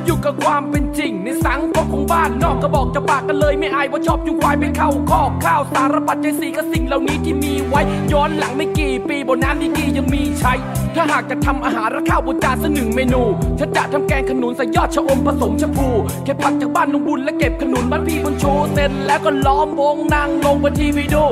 [0.00, 7.80] ฉันอยู่กับความเป็นจริง ในสังคมของบ้านนอกก็บอกจะปากกันเลยไม่อายว่าชอบจุงควายไปเข้าคอกข้าวสารพัดใจสีกับสิ่งเหล่านี้ที่มีไว้
[8.12, 10.52] ย้อนหลังไม่กี่ปีบนน้ำดีกียังมีใช้
[10.94, 13.22] ถ้าหากจะทำอาหารและข้าวบนจานสักหนึ่งเมนู
[13.58, 15.88] ฉันจะทำแกงขนุนใส่ยอดชะอมผสมชะพู
[16.24, 21.24] เก็บผักจากบ้านลุงบุญและเก็บขนุนบ้านพี่บนโชเสร็จแล้วก็ล้อมวงนั่งลงบนทีวีดู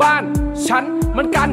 [0.00, 0.22] บ้าน
[0.66, 0.84] ฉัน
[1.16, 1.50] มันกัน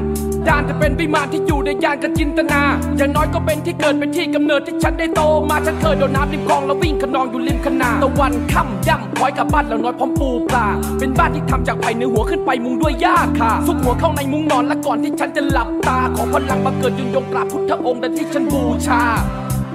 [0.48, 2.62] ยานจะเป็นวิมานที่อยู่ในยานกับจินตนา
[2.98, 10.68] อย่างน้อยก็เป็นที่เกิดเป็นที่กำเนิดที่ฉันได้โตมาฉันเคยโดนน้ำริมคลองแล้ววิ่งขนองอยู่ริมคนาตะวันค่ำย่ำพอยกับบ้านแล้วน้อยพร้อมปูปลา
[11.00, 19.04] เป็นบ้านที่ทำจากไผ่เนื้อหัวขึ้นไปมุงด้วยหญ้าค่ะซุกหัวเข้าในมุงนอนและก่อนที่ฉันจะหลับตา ขอพลังมาเกิดยืนยงกราบพุทธองค์แต่ที่ฉันบูชา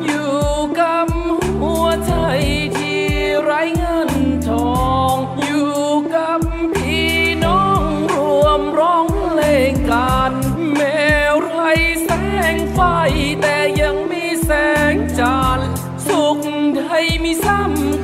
[0.05, 0.33] อยู่
[0.79, 1.07] กับ
[1.63, 2.13] หัวใจ
[2.77, 3.01] ที่
[3.43, 4.11] ไร้เงิน
[4.47, 4.69] ทอ
[5.07, 5.08] ง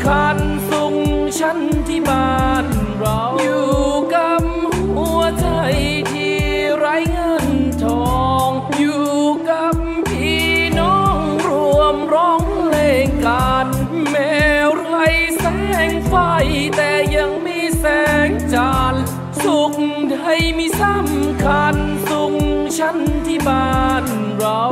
[0.06, 0.38] คัญ
[0.70, 0.96] สุข
[1.38, 2.64] ฉันที่บ้าน
[2.98, 3.74] เราอยู่
[4.14, 4.42] กับ
[4.96, 5.48] หัวใจ
[6.12, 6.36] ที่
[6.76, 7.48] ไร้เงิน
[7.82, 8.14] ทอ
[8.48, 9.12] ง อยู่
[9.50, 9.74] กับ
[10.08, 10.48] พี่
[10.78, 12.76] น้องรวมร้องเพล
[13.06, 13.68] งกัน
[14.10, 14.34] แม้
[14.76, 14.86] ไร
[15.38, 15.44] แส
[15.88, 16.14] งไฟ
[16.76, 17.84] แต่ยังมีแส
[18.28, 19.04] งจันทร์
[19.42, 19.74] สุข
[20.22, 21.76] ให้มีสำคัญ
[22.08, 22.34] สุข
[22.78, 24.04] ฉันที่บ้าน
[24.38, 24.64] เรา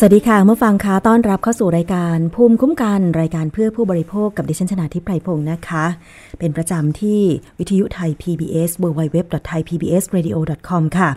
[0.00, 5.84] สวัสดีค่ะเมื่อฟังค่ะต้อนรับเข้าสู่รายการภูมิคุ้มกันรายการเพื่อผู้บริโภคกับดิฉันชนาทิพไพรพงศ์นะคะ
[6.38, 7.20] เป็นประจำที่
[7.58, 11.10] วิทยุไทย PBS www.thaipbsradio.com ค่ะ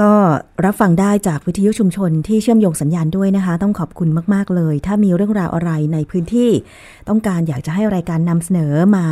[0.00, 0.12] ก็
[0.64, 6.50] รับฟังได้จากวิทยุชุมชนที่เชื่อมโยงสัญญาณด้วยนะคะ ต้องขอบคุณมาก ๆ เลย ถ้ามีเรื่องราวอะไรในพื้นที่
[7.08, 9.06] ต้องการอยากจะให้รายการนำเสนอมา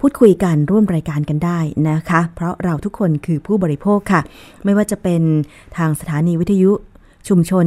[0.00, 1.58] พูดคุยกันร่วมรายการกันได้
[1.90, 4.20] นะคะ เพราะเราทุกคนคือผู้บริโภคค่ะ
[4.64, 5.22] ไม่ว่าจะเป็น
[5.76, 6.72] ทางสถานีวิทยุ
[7.28, 7.66] ชุมชน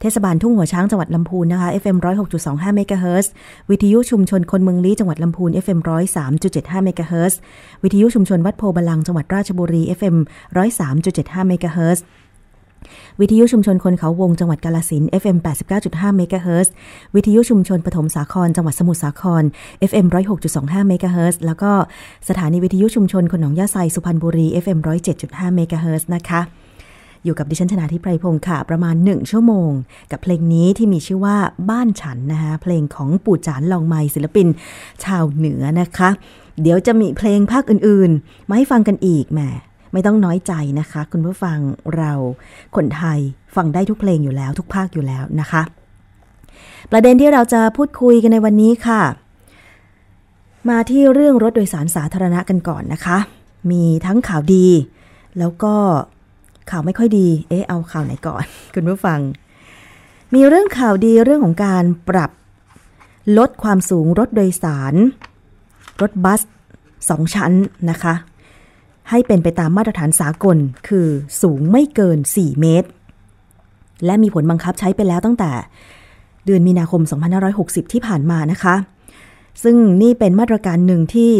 [0.00, 1.96] เทศบาลทุ่งหัวช้างจังหวัดลำพูนนะคะ FM
[2.36, 3.32] 106.25เมกะเฮิรตซ์
[3.70, 5.78] วิทยุชุมชนคนเมืองลี้จังหวัดลำพูน FM
[6.32, 7.38] 103.75เมกะเฮิรตซ์
[7.82, 10.16] วิทยุชุมชนวัดโพบาลังจังหวัดราชบุรี FM
[10.82, 12.04] 103.75เมกะเฮิรตซ์
[13.20, 15.36] วิทยุชุมชนคนเขาวงจังหวัดกาฬสินธุ์ FM
[15.76, 16.72] 89.5เมกะเฮิรตซ์
[17.14, 19.42] วิทยุชุมชนปฐมสาครจังหวัดสมุทรสาคร
[19.90, 20.06] FM
[20.46, 21.72] 106.25เมกะเฮิรตซ์แล้วก็
[22.28, 24.78] สถานีวิทยุชุมชนคนหนองยาไซสุพรรณบุรี FM
[25.16, 26.42] 107.5เมกะเฮิรตซ์นะคะ
[27.26, 29.70] อยู่กับดิฉันชนาทิพไพรพงศ์ค่ะ ประมาณหนึ่งชั่วโมง
[30.10, 31.36] กับเพลงนี้ที่มีชื่อว่า
[31.70, 34.46] บ้านฉันนะคะเพลงของปู่จานลองไมศิลปิน
[35.04, 36.08] ชาวเหนือนะคะ
[36.62, 39.40] เดี๋ยวจะมีเพลงภาคอื่นๆ มาให้ฟังกันอีกแหม
[39.92, 41.58] ไม่ต้องน้อยใจนะคะ คุณผู้ฟัง
[41.96, 42.12] เรา
[42.76, 43.18] คนไทย
[43.56, 45.62] ฟังได้ทุกเพลงอยู่แล้ว ทุกภาคอยู่แล้วนะคะ
[46.90, 49.02] ประเด็นที่เราจะพูดคุยกันในวันนี้ค่ะ
[50.68, 53.18] มาที่เรื่องรถโดยสารสาธารณะกันก่อนนะคะ
[53.70, 54.68] มีทั้งข่าวดี
[55.38, 55.74] แล้วก็
[56.70, 59.20] ข่าวไม่ค่อยดี เอ๊ะ เอาข่าวไหนก่อน คุณผู้ฟัง
[60.34, 62.30] มีเรื่องข่าวดีเรื่องของการปรับ
[63.38, 64.94] ลดความสูงรถโดยสาร
[66.02, 66.40] รถบัส
[67.08, 67.52] สองชั้น
[67.90, 68.14] นะคะ
[69.10, 70.56] ให้เป็นไปตามมาตรฐานสากล
[70.88, 71.06] คือ
[71.42, 72.88] สูงไม่เกิน 4 เมตร
[74.04, 75.50] และมีผลบังคับใช้ไปแล้วตั้งแต่
[76.46, 77.02] เดือนมีนาคม
[77.46, 78.74] 2560 ที่ผ่านมานะคะ
[79.62, 81.32] ซึ่งนี่เป็นมาตรการหนึ่งที่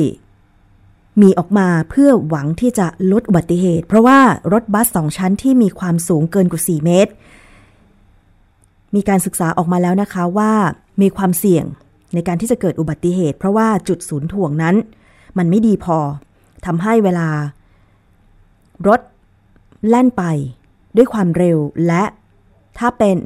[1.23, 4.19] มีออกมาเพื่อหวังที่จะลดอุบัติเหตุ เพราะว่า
[4.53, 7.13] รถบัสสองชั้นที่มีความสูงเกินกว่า 4 เมตร
[8.95, 10.53] มีการศึกษาออกมาแล้วนะคะว่า
[11.03, 11.65] มีความเสี่ยง
[12.15, 14.77] ในการที่จะเกิดอุบัติเหตุ เพราะว่าจุดศูนย์ถ่วงนั้น
[15.39, 15.99] มันไม่ดีพอ
[16.67, 17.29] ทำให้เวลา
[18.89, 19.01] รถ
[19.89, 20.25] แล่นไป
[20.97, 22.05] ด้วยความเร็วและ
[22.79, 23.17] ถ้าเป็น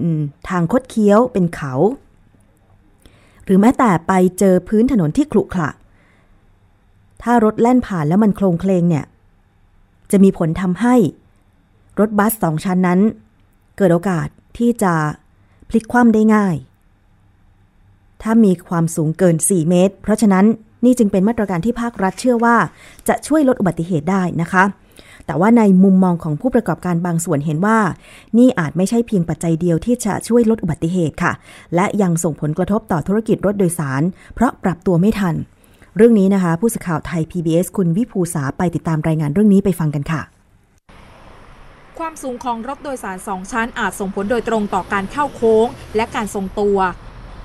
[0.48, 1.72] ทางคดเคี้ยวเป็นเขา
[3.44, 5.70] หรือแม้แต่ไปเจอพื้นถนนที่ขรุขระ
[7.22, 9.05] ถ้ารถแล่นผ่านแล้วมันโคลงเคลงเนี่ย
[10.11, 10.94] จะมีผลทำให้
[11.99, 13.00] รถบัสสองชั้นนั้น
[13.76, 14.28] เกิดโอกาส
[14.58, 14.94] ที่จะ
[15.69, 16.55] พลิกคว่ำได้ง่าย
[18.22, 20.44] ถ้ามีความสูงเกิน 4 เมตร เพราะฉะนั้น
[20.84, 22.56] นี่จึงเป็นมาตรการที่ภาครัฐเชื่อว่า
[23.08, 24.64] จะช่วยลดอุบัติเหตุได้นะคะ
[25.26, 27.78] แต่ว่าในมุมมองของผู้ประกอบการบางส่วนเห็นว่า
[28.38, 31.32] นี่อาจไม่ใช่เพียงปัจจัยเดียวที่จะช่วยลดอุบัติเหตุค่ะ
[31.75, 34.02] และยังส่งผลกระทบต่อธุรกิจรถโดยสาร
[34.34, 35.34] เพราะปรับตัวไม่ทัน
[35.96, 40.20] เรื่องนี้นะคะ ผู้สื่อข่าวไทย PBS คุณวิภูษาไปติดตามรายงานเรื่องนี้ไปฟังกันค่ะ
[41.98, 45.66] ความสูงของรถโดยสารสองชั้นอาจส่งผลโดยตรงต่อการเข้าโค้ง
[45.96, 46.78] และการทรงตัว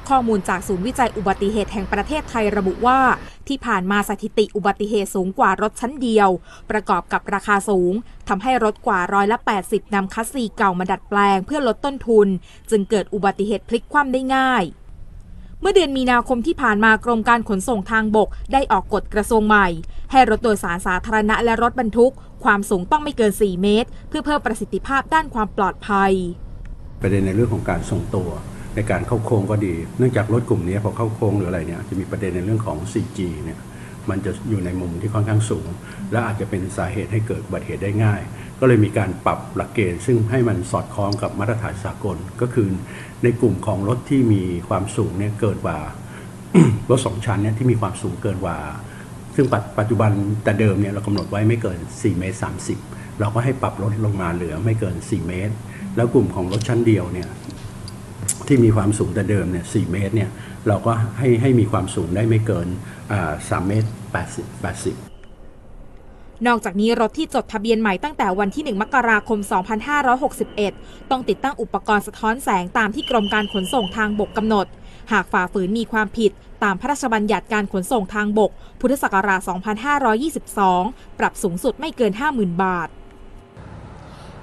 [0.09, 3.00] ข้อมูลจากศูนย์วิจัยอุบัติเหตุแห่งประเทศไทยระบุว่า
[3.47, 6.30] ที่ผ่านมาสถิติอุบัติเหตุสูงกว่ารถชั้นเดียว
[6.71, 7.94] ประกอบกับราคาสูง
[8.30, 12.27] ทำให้รถกว่าร้อยละ 80นำคัสซีเก่ามาดัดแปลงเพื่อลดต้นทุน
[12.69, 14.63] จึงเกิดอุบัติเหตุพลิกคว่ำได้ง่าย
[15.62, 19.68] เมื่อเดือนมีนาคมที่ผ่านมากรมการขนส่งทางบกได้ออกกฎกระทรวงใหม่
[20.12, 22.13] ให้รถโดยสารสาธารณะและรถบรรทุก
[22.44, 26.12] ความสูงต้องไม่เกิน 4 เมตร เพื่อเพิ่มประสิทธิภาพด้านความปลอดภัย
[27.02, 28.30] ประเด็นในเรื่องของการทรงตัว
[28.75, 33.60] ในการเข้าโค้งก็ดี เนื่องจากรถกลุ่มนี้พอเข้าโค้งหรืออะไรเนี่ยจะมีประเด็นในเรื่องของ 4G เนี่ย
[34.10, 35.68] มันจะอยู่ในมุมที่ค่อนข้างสูง
[36.12, 38.22] และอาจจะเป็นสาเหตุให้เกิดอุบัติเหตุได้ง่าย
[38.60, 42.68] ก็เลยมีการปรับหลักเกณฑ์ซึ่งให้มันสอดคล้องกับมาตรฐานสากลก็คือ
[43.25, 45.77] ในกลุ่มของรถที่มีความสูงเนี่ยเกินกว่า
[46.89, 48.57] รถสองชั้นเนี่ยที่มีความสูงเกินกว่า
[49.36, 49.45] ซึ่ง
[49.80, 50.12] ปัจจุบัน
[50.44, 52.38] แต่เดิมเนี่ยเรากำหนดไว้ไม่เกิน 4 เมตร
[52.80, 55.54] 30 เราก็ให้ปรับลดลงมาเหลือไม่เกิน 4 เมตร
[55.95, 57.30] แล้วกลุ่มของรถชั้นเดียวเนี่ย
[58.48, 60.30] ที่มีความสูงแต่เดิมเนี่ย4เมตรเนี่ย
[60.68, 62.68] เราก็ให้ให้มีความสูงได้ไม่เกิน
[63.50, 63.89] สามเมตร
[64.25, 65.14] 80 80
[66.48, 69.40] นอกจากนี้รถที่จดทะเบียนใหม่ตั้งแต่วันที่ 1 มกราคม
[70.26, 74.68] 2561 ต้องติดตั้งอุปกรณ์สะท้อนแสงตามที่กรมการขนส่งทางบกกำหนด
[75.12, 76.32] หากฝ่าฝืนมีความผิด
[76.64, 79.42] ตามพระราชบัญญัติการขนส่งทางบก พุทธศักราช
[80.30, 82.90] 2522 ปรับสูงสุดไม่เกิน 50,000 บาท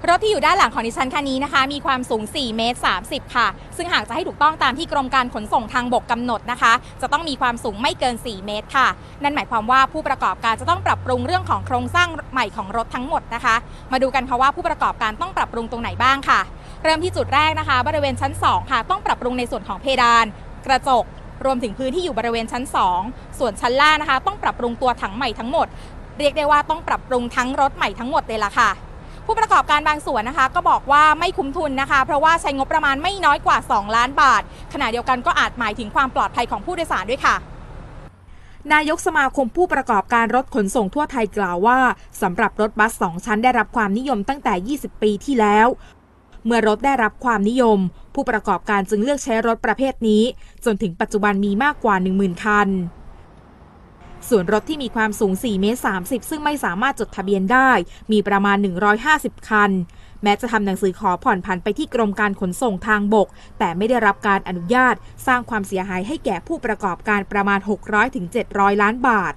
[0.08, 3.46] รถที่อยู่ด้านหลังของดิฉันคันนี้นะคะ มีความสูง 4 เมตร 30 ค่ะ
[3.76, 6.72] ซึ่งหากจะให้ถูกต้องตามที่กรมการขนส่งทางบกกำหนดนะคะ
[7.02, 8.88] จะต้องมีความสูงไม่เกิน 4 เมตรค่ะ
[9.22, 13.54] นั่นหมายความว่าผู้ประกอบการจะต้องปรับปรุงเรื่องของโครงสร้างใหม่ของรถทั้งหมดนะคะ
[13.93, 16.40] มาดูกันค่ะว่าผู้ประกอบการต้องปรับปรุงตรงไหนบ้างค่ะ
[16.84, 20.26] เริ่มที่จุดแรกนะคะ บริเวณชั้น 2 ค่ะ ต้องปรับปรุงในส่วนของเพดาน
[20.66, 21.05] กระจก
[21.44, 22.64] รวมถึงพื้นที่อยู่บริเวณชั้น
[23.00, 25.66] 2 ส่วนชั้นล่างนะคะ ต้องปรับปรุงตัวถังใหม่ทั้งหมด
[26.19, 28.70] เรียกได้ว่าต้องปรับปรุงทั้งรถใหม่ทั้งหมดเลยล่ะค่ะ
[29.26, 37.36] ผู้ประกอบการบางส่วนนะคะก็บอกว่าไม่คุ้มทุนนะคะ เพราะว่าใช้งบประมาณไม่น้อยกว่า 2 ล้านบาท ขณะเดียวกันก็อาจหมายถึงความปลอดภัยของผู้โดยสารด้วยค่ะ
[38.72, 41.79] นายกสมาคมผู้ประกอบการรถขนส่งทั่วไทยกล่าวว่า
[42.22, 45.67] สำหรับรถบัส 2 ชั้นได้รับความนิยมตั้งแต่ 20 ปีที่แล้ว
[46.44, 47.79] เมื่อรถได้รับความนิยม
[48.14, 50.22] ผู้ประกอบการจึงเลือกใช้รถประเภทนี้
[50.64, 52.69] จนถึงปัจจุบันมีมากกว่า 10,000 คัน
[54.29, 57.70] ส่วนรถที่มีความสูง 4 เมตร 30 ซึ่งไม่สามารถจดทะเบียนได้
[58.12, 58.56] มีประมาณ
[59.02, 59.70] 150 คัน
[60.22, 64.94] แม้จะทำหนังสือขอผ่อนผันไปที่กรมการขนส่งทางบก แต่ไม่ได้รับการอนุญาต
[65.26, 67.60] สร้างความเสียหายให้แก่ผู้ประกอบการประมาณ
[68.20, 69.34] 600-700 ล้านบาท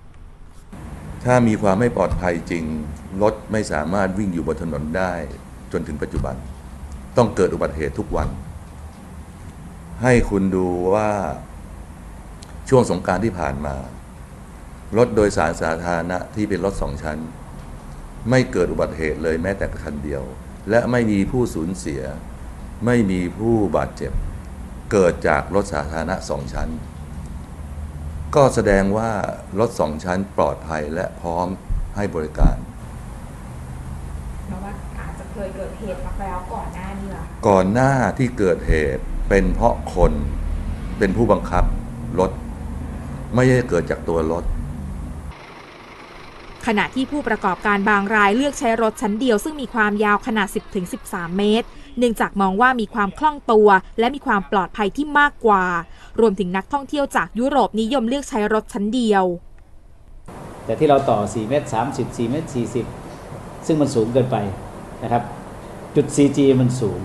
[1.24, 2.63] ถ้ามีความไม่ปลอดภัยจริง
[3.22, 5.13] รถไม่สามารถวิ่งอยู่บนถนนได้
[5.72, 6.36] จนถึงปัจจุบัน
[7.18, 8.30] ต้องเกิดอุบัติเหตุทุกวัน
[10.04, 11.10] ให้คุณดูว่า
[12.70, 13.75] ช่วงสงการที่ผ่านมา
[14.98, 17.20] รถโดยสารสาธารณะที่เป็นรถสองชั้น
[18.30, 20.24] ไม่เกิดอุบัติเหตุเลยแม้แต่คันเดียว
[20.70, 22.02] และไม่มีผู้สูญเสีย
[22.86, 24.12] ไม่มีผู้บาดเจ็บ
[24.92, 26.70] เกิดจากรถสาธารณะสองชั้น
[28.36, 29.12] ก็แสดงว่า
[29.60, 31.48] รถสองชั้นปลอดภัยและพร้อม
[31.96, 32.58] ให้บริการ
[34.46, 40.14] เพราะว่าอาจจะเคยเกิดเหตุมาแล้วก่อนหน้านี้ละก่อนหน้าที่เกิดเหตุเป็นเพราะคน
[40.98, 41.66] เป็นผู้บังคับ
[42.20, 42.32] รถ
[43.34, 44.46] ไม่ใช่เกิดจากตัวรถ
[46.68, 50.48] ขณะที่ผู้ประกอบการบางรายเลือกใช้รถชั้นเดียวซึ่งมีความยาวขนาด
[50.94, 51.68] 10-13 เมตร
[51.98, 53.70] เนื่องจากมองว่ามีความคล่องตัว
[54.00, 55.64] และมีความปลอดภัยที่มากกว่า
[56.20, 59.24] รวมถึงนักท่องเที่ยวจากยุโรปนิยมเลือกใช้รถชั้นเดียว
[60.66, 62.48] แต่ที่เราต่อ 4 เมตร 30 4 เมตร
[63.08, 64.38] 40 ซึ่งมันสูงเกินไป
[65.04, 65.24] นะครับ
[65.96, 67.00] จุด 4G มันสูง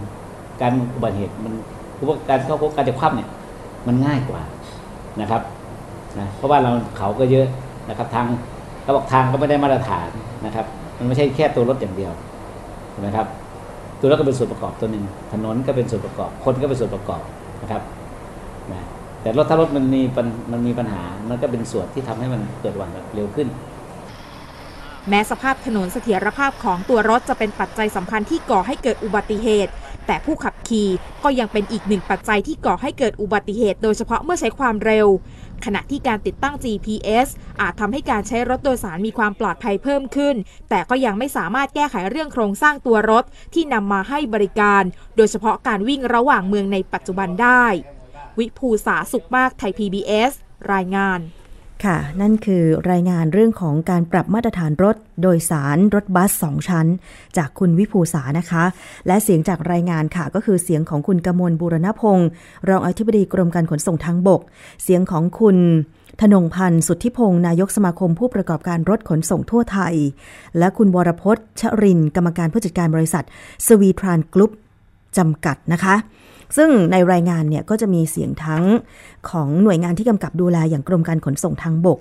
[0.60, 1.52] การอุบัติเหตุมัน
[1.96, 3.28] คือว่าการเข้าพบการจะคว่ำเนี่ย
[3.86, 4.42] มันง่ายกว่า
[5.20, 5.42] นะครับ
[6.18, 7.46] นะเพราะว่าเราเขาก็เยอะ
[7.88, 8.26] นะครับทาง
[8.90, 10.08] เขาบอกทางก็ไม่ได้มาตรฐาน
[10.46, 10.66] นะครับ
[10.98, 12.12] มันไม่ใช่แค่ตัวรถอย่างเดียว
[12.92, 13.26] ใช่ไหมครับ
[14.00, 17.22] ตัวรถก็เป็นส่วนประกอบตัวหนึ่งถนนก็เป็นส่วนประกอบ คนก็เป็นส่วนประกอบ
[17.62, 17.82] นะครับ
[18.72, 18.86] นะ
[19.22, 20.02] แต่รถถ้ารถมันมี
[20.52, 23.48] มันมีปัญหา มันก็เป็นส่วนที่ทำให้มันเกิดอุบัติเหตุเร็วขึ้น
[25.08, 29.72] แม้สภาพถนนเสถียรภาพของตัวรถจะเป็นปัจจัยสำคัญที่ก่อให้เกิดอุบัติเหตุ
[30.06, 30.88] แต่ผู้ขับขี่
[31.24, 35.06] ก็ยังเป็นอีกหนึ่งปัจจัยที่ก่อให้เกิดอุบัติเหตุ โดยเฉพาะเมื่อใช้ความเร็ว
[35.64, 37.28] ขณะที่การติดตั้ง GPS
[37.60, 40.36] อาจทำให้การใช้รถโดยสารมีความปลอดภัยเพิ่มขึ้น
[40.70, 43.24] แต่ก็ยังไม่สามารถแก้ไขเรื่องโครงสร้างตัวรถ
[43.54, 44.82] ที่นำมาให้บริการ
[45.16, 47.64] โดยเฉพาะการวิ่งระหว่างเมืองในปัจจุบันได้
[48.38, 50.32] วิภูษาสุขมากไทย PBS
[50.72, 51.20] รายงาน
[51.84, 56.86] ค่ะ นั่นคือรายงานเรื่องของการปรับมาตรฐานรถ โดยสารรถบัสสองชั้น
[57.36, 58.64] จากคุณวิภูษานะคะ
[59.06, 62.28] และเสียงจากรายงานค่ะ ก็คือเสียงของคุณกมลบูรณพงศ์
[62.68, 64.40] รองอธิบดีกรมการขนส่งทางบก
[64.82, 65.56] เสียงของคุณ
[66.20, 69.94] ธนงพันธ์สุทธิพงศ์นายกสมาคมผู้ประกอบการรถขนส่งทั่วไทย
[70.58, 73.24] และคุณวรพจน์ชริน กรรมการผู้จัดการบริษัท
[73.66, 74.50] สวีทรานกรุ๊ป
[75.18, 75.94] จำกัดนะคะ
[76.56, 78.64] ซึ่งในรายงานเนี่ยก็จะมีเสียงทั้ง
[79.30, 81.98] ของหน่วยงานที่กำกับดูแลอย่างกรมการขนส่งทางบก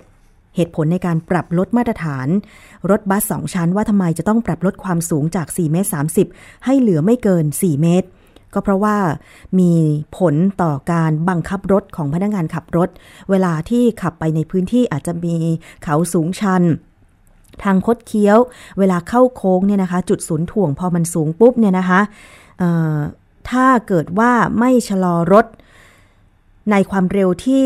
[0.55, 2.27] เหตุผลในการปรับลดมาตรฐาน
[2.89, 5.89] รถบัสสองชั้นว่าทำไมจะต้องปรับลดความสูงจาก4เมตร
[6.27, 8.07] 30 ให้เหลือไม่เกิน 4 เมตร
[8.53, 8.97] ก็เพราะว่า
[9.59, 9.73] มี
[10.17, 12.89] ผลต่อการบังคับรถของพนักงานขับรถ
[13.29, 15.35] เวลาที่ขับไปในพื้นที่อาจจะมี
[15.83, 16.63] เขาสูงชัน
[17.63, 18.37] ทางคดเคี้ยว
[18.79, 21.99] เวลาเข้าโค้งเนี่ยนะคะ จุดศูนย์ถ่วงพอมันสูงปุ๊บเนี่ยนะคะ
[23.51, 25.45] ถ้าเกิดว่าไม่ชะลอรถ
[26.71, 27.65] ในความเร็วที่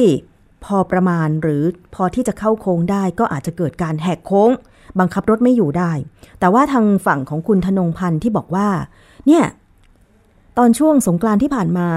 [0.65, 1.63] พอประมาณหรือ
[1.95, 4.51] พอที่จะเข้าโค้งได้ก็อาจจะเกิดการแหกโค้ง
[4.99, 5.91] บังคับรถไม่อยู่ได้
[6.39, 8.67] แต่ว่าทางฝั่งของคุณธนงพันธ์ที่บอกว่า
[9.27, 9.43] เนี่ย
[10.57, 11.87] ตอนช่วงสงกรานที่ผ่านมา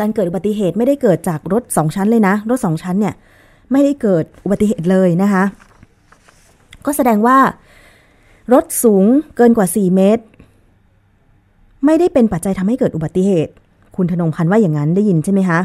[0.00, 3.14] การเกิดอุบัติเหตุไม่ได้เกิดจากรถสองชั้นเลยนะ รถสองชั้นเนี่ย
[3.72, 5.44] ไม่ได้เกิดอุบัติเหตุเลยนะคะ
[6.86, 7.38] ก็แสดงว่า
[8.52, 9.04] รถสูง
[9.36, 10.24] เกินกว่า 4 เมตร
[11.84, 13.52] ไม่ได้เป็นปัจจัยทำให้เกิดอุบัติเหตุ
[13.96, 15.60] คุณธนงพันธ์ว่าอย่างนั้นได้ยินใช่ไหมคะ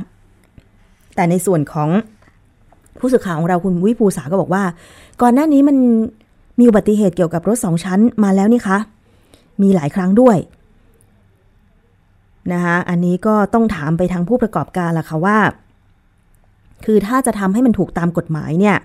[1.15, 1.89] แต่ในส่วนของ
[2.99, 4.63] ผู้สื่อข่าวของเราคุณวิภูษาก็บอกว่า
[5.21, 5.77] ก่อนหน้านี้มัน
[6.59, 8.77] มีอุบัติเหตุเกี่ยวกับรถสองชั้นมาแล้วนี่คะ
[9.61, 10.37] มีหลายครั้งด้วย
[12.53, 15.37] นะคะอันนี้ก็ต้องถามไปทางผู้ประกอบการละค่ะว่า
[16.85, 18.77] คือถ้าจะทำให้มันถูกตามกฎหมายเนี่ย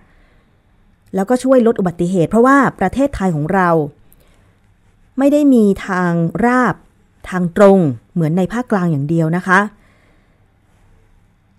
[1.14, 3.68] แล้วก็ช่วยลดอุบัติเหตุ เพราะว่าประเทศไทยของเรา
[5.18, 6.10] ไม่ได้มีทาง
[6.44, 6.74] ราบ
[7.30, 7.78] ทางตรง
[8.14, 9.60] เหมือนในภาคกลางอย่างเดียวนะคะ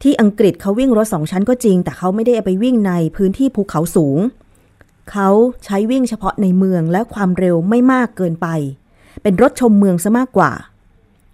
[0.02, 4.20] ที่อังกฤษเขาวิ่งรถสองชั้นก็จริง แต่เขาไม่ได้ไปวิ่งในพื้นที่ภูเขาสูง
[5.12, 5.30] เขา
[5.66, 8.48] ใช้วิ่งเฉพาะในเมืองและความเร็วไม่มากเกินไป
[9.24, 10.52] เป็นรถชมเมืองซะมากกว่า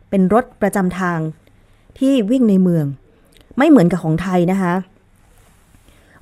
[0.10, 1.20] เป็นรถประจำทาง
[2.00, 2.86] ที่วิ่งในเมือง
[3.58, 4.74] ไม่เหมือนกับของไทยนะคะ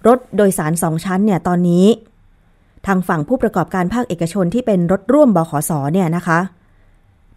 [0.07, 1.85] รถโดยสารสองชั้นเนี่ยตอนนี้
[2.87, 6.39] ทางฝั่งผู้ประกอบการภาคเอกชนที่เป็นรถร่วมบขสเนี่ยนะคะ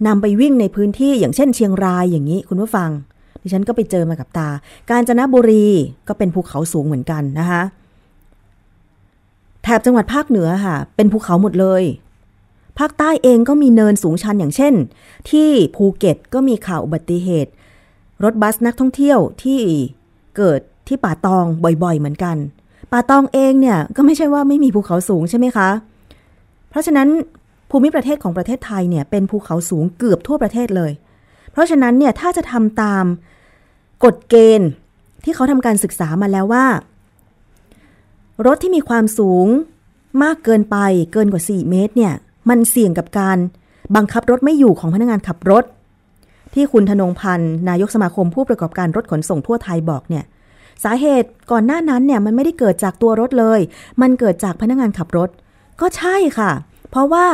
[0.06, 2.90] นำไปวิ่งในพื้นที่อย่างเช่นเชียงรายอย่างนี้คุณผู้ฟัง
[3.42, 4.48] ดิฉันก็ไปเจอมากับตา
[4.90, 5.66] กาญจนบุรี
[6.08, 7.62] ก็เป็นภูเขาสูงเหมือนกันนะคะ
[9.62, 11.82] แถบจังหวัดภาคเหนือค่ะ เป็นภูเขาหมดเลย
[12.78, 14.74] ภาคใต้เองก็มีเนินสูงชันอย่างเช่น
[15.30, 17.50] ที่ภูเก็ตก็มีข่าวอุบัติเหตุ
[18.24, 19.60] รถบัสนักท่องเที่ยวที่
[20.36, 21.44] เกิดที่ป่าตอง
[21.82, 22.36] บ่อยๆ เหมือนกัน
[22.92, 25.68] ป่าตองเองเนี่ยก็ไม่ใช่ว่าไม่มีภูเขาสูงใช่ไหมคะ
[26.70, 27.08] เพราะฉะนั้น
[27.74, 30.92] ภูมิประเทศของประเทศไทยเนี่ยเป็นภูเขาสูงเกือบทั่วประเทศเลย
[31.52, 33.04] เพราะฉะนั้นเนี่ยถ้าจะทำตาม
[34.04, 34.68] กฎเกณฑ์
[35.24, 36.66] ที่เขาทำการศึกษามาแล้วว่า
[38.46, 39.46] รถที่มีความสูง
[40.22, 40.76] มากเกินไป
[41.12, 42.14] เกินกว่า 4 เมตรเนี่ย
[42.48, 43.38] มันเสี่ยงกับการ
[43.96, 45.64] บังคับรถไม่อยู่ของพนักงานขับรถ
[46.54, 50.24] ที่คุณธนงพันธ์นายกสมาคมผู้ประกอบการรถขนส่งทั่วไทยบอกเนี่ย
[50.84, 53.60] สาเหตุก่อนหน้านั้นเนี่ยมันไม่ได้เกิดจากตัวรถเลย
[54.02, 55.28] มันเกิดจากพนักงานขับรถ
[55.80, 56.50] ก็ใช่ค่ะ
[56.90, 57.26] เพราะว่า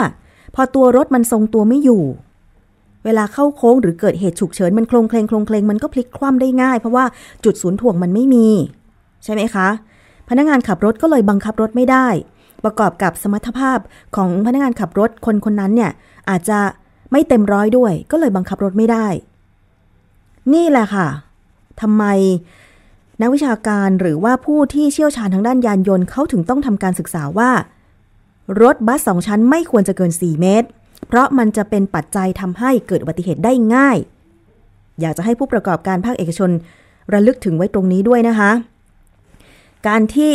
[0.55, 2.02] พอตัวรถมันทรงตัวไม่อยู่
[3.05, 7.05] เวลาเข้าโค้งหรือเกิดเหตุฉุกเฉินมันโคลงเคลงโคลงเคลงมันก็พลิกคว่ำได้ง่าย เพราะว่า
[7.45, 8.47] จุดศูนย์ถ่วงมันไม่มี
[9.25, 9.69] ใช่ไหมคะ
[10.28, 12.07] พนักงานขับรถก็เลยบังคับรถไม่ได้
[12.64, 13.78] ประกอบกับสมรรถภาพ
[14.17, 15.90] ของพนักงานขับรถคนคนนั้นเนี่ย
[16.31, 16.59] อาจจะ
[17.12, 19.07] ไม่เต็มร้อยด้วย ก็เลยบังคับรถไม่ได้
[20.55, 21.09] นี่แหละค่ะ
[21.81, 22.05] ทำไม
[23.21, 27.50] นักวิชาการหรือว่าผู้ที่เชี่ยวชาญทางด้านยานยนต์เขาถึงต้องทำการศึกษาว่า
[28.62, 30.69] รถบัสสองชั้นไม่ควรจะเกิน 4 เมตร
[31.09, 33.99] เพราะมันจะเป็นปัจจัยทำให้เกิดอุบัติเหตุได้ง่าย
[35.00, 36.50] อยากจะให้ผู้ประกอบการภาคเอกชน
[37.12, 38.50] ระลึกถึงไว้ตรงนี้ด้วยนะคะ
[39.88, 40.35] การที่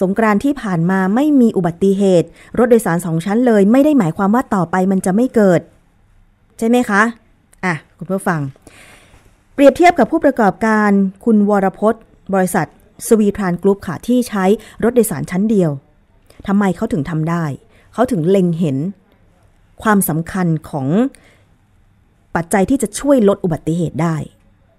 [0.00, 5.60] สงกรานที่ผ่านมาไม่มีอุบัติเหตุ รถโดยสารสองชั้นเลย ไม่ได้หมายความว่าต่อไปมันจะไม่เกิด
[6.58, 7.02] ใช่ไหมคะ
[7.64, 8.40] อะ คุณผู้ฟัง
[9.54, 10.90] เปรียบเทียบกับผู้ประกอบการ
[11.24, 12.02] คุณวรพจน์
[12.34, 12.66] บริษัท
[13.08, 14.44] สวีทรานกรุ๊ปค่ะที่ใช้
[14.82, 15.70] รถโดยสารชั้นเดียว
[16.46, 17.44] ทำไมเขาถึงทำได้
[17.94, 18.76] เขาถึงเล็งเห็น
[19.82, 20.86] ความสำคัญของ
[22.36, 24.16] ปัจจัยที่จะช่วยลดอุบัติเหตุได้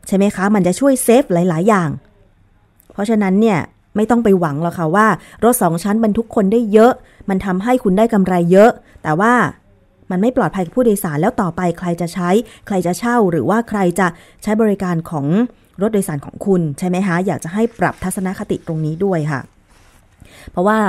[0.08, 1.89] ใช่ไหมคะ มันจะช่วยเซฟหลาย ๆ อย่าง
[2.94, 3.60] เพราะฉะนั้นเนี่ย
[3.96, 5.08] ไม่ต้องไปหวังหรอกค่ะว่า
[5.44, 6.94] รถสองชั้นบรรทุกคนได้เยอะ
[7.30, 8.72] มันทำให้คุณได้กำไรเยอะ
[9.04, 9.34] แต่ว่า
[10.12, 12.30] มันไม่ปลอดภัยกับผู้โดยสารแล้วต่อไปใครจะใช้
[12.68, 14.08] ใครจะเช่า หรือว่าใครจะ
[14.44, 15.25] ใช้บริการของ
[15.82, 19.42] รถโดยสารของคุณ ใช่ไหมคะอยากจะให้ปรับทัศนคติตรงนี้ด้วยค่ะ
[20.51, 20.80] เพราะว่า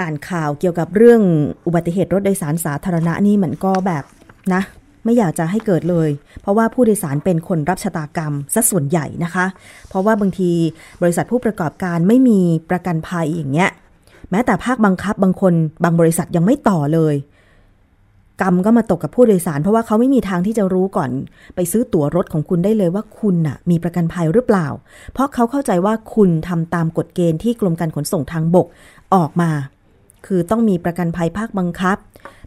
[0.00, 1.20] อ่านข่าวเกี่ยวกับเรื่อง
[1.66, 4.04] อุบัติเหตุรถโดยสารสาธารณะนี่มันก็แบบ
[4.54, 4.62] นะ
[5.04, 6.08] ไม่อยากจะให้เกิดเลย
[6.42, 9.46] เพราะว่าผู้โดยสารเป็นคนรับชะตากรรมซะส่วนใหญ่นะคะ
[9.88, 10.50] เพราะว่าบางที
[11.02, 12.40] บริษัทผู้ประกอบการไม่มี
[12.70, 13.70] ประกันภัยอย่างเงี้ย
[14.30, 15.52] แม้แต่ภาคบังคับบางคน
[15.84, 17.14] บางบริษัทยังไม่ต่อเลย
[18.40, 21.10] กรรมก็มาตกกับผู้โดยสาร เพราะว่าเขาไม่มีทางที่จะรู้ก่อน
[21.54, 24.66] ไปซื้อตั๋วรถของคุณได้เลยว่าคุณน่ะ มีประกันภัยหรือเปล่า
[25.12, 28.66] เพราะเขาเข้าใจว่าคุณทำตามกฎเกณฑ์ที่กรมการขนส่งทางบก
[29.14, 29.50] ออกมา
[30.26, 31.96] คือต้องมีประกันภัยภาคบังคับ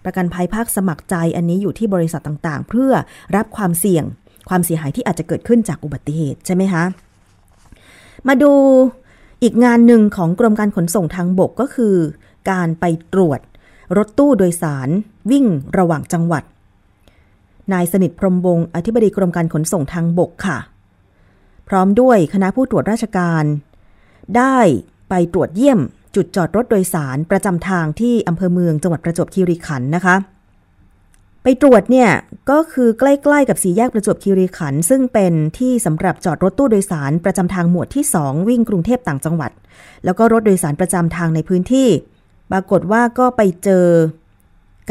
[0.05, 2.91] ประกันภัยภาคสมัครใจอันนี้อยู่ที่บริษัทต่างๆ เพื่อ
[3.35, 4.03] รับความเสี่ยง
[4.49, 6.83] ความเสียหายที่อาจจะเกิดขึ้นจากอุบัติเหตุใช่ไหมคะ
[8.27, 8.51] มาดู
[9.43, 11.95] อีกงานหนึ่งของกรมการขนส่งทางบกก็คือ
[12.51, 13.39] การไปตรวจ
[13.97, 14.89] รถตู้โดยสาร
[15.31, 15.45] วิ่ง
[15.77, 16.43] ระหว่างจังหวัด
[17.73, 20.57] นายสนิทพรมวงศ์อธิบดีกรมการขนส่งทางบกค่ะ
[21.69, 23.43] พร้อมด้วยคณะผู้ตรวจราชการ
[24.37, 24.57] ได้
[25.09, 25.79] ไปตรวจเยี่ยม
[26.15, 30.15] จุดจอดรถโดยสารประจำทางที่อำเภอเมืองจังหวัดประจวบคีรีขันธ์นะคะ
[31.43, 32.09] ไปตรวจเนี่ย
[32.51, 39.51] ก็คือใกล้ๆกับสี่แยกประจวบคีรีขันธ์ซึ่งเป็นที่สำหรับจอดรถตู้โดยสารประจำทางหมวดที่ 2 วิ่งกรุงเทพต่างจังหวัด
[40.05, 41.87] แล้วก็รถโดยสารประจำทางในพื้นที่
[42.51, 43.87] ปรากฏว่าก็ไปเจอ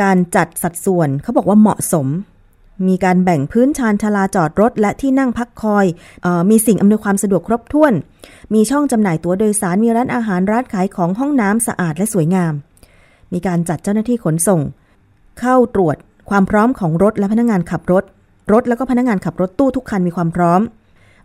[0.02, 2.06] การจัดสัดส่วนเขาบอกว่าเหมาะสม
[2.88, 5.86] มีการแบ่งพื้นชานชาลาจอดรถ และที่นั่งพักคอย
[6.24, 7.92] ออมีสิ่งอำนวยความสะดวกครบถ้วน
[8.54, 12.52] มีช่องจำหน่ายตั๋วโดยสาร มีร้านอาหารร้านขายของห้องน้ำสะอาดและสวยงาม
[13.32, 14.60] มีการจัดเจ้าหน้าที่ขนส่ง
[15.40, 15.96] เข้าตรวจ
[16.30, 18.04] ความพร้อมของรถและพนักงานขับรถ
[18.52, 20.60] รถแล้วก็พนักงานขับรถตู้ทุกคันมีความพร้อม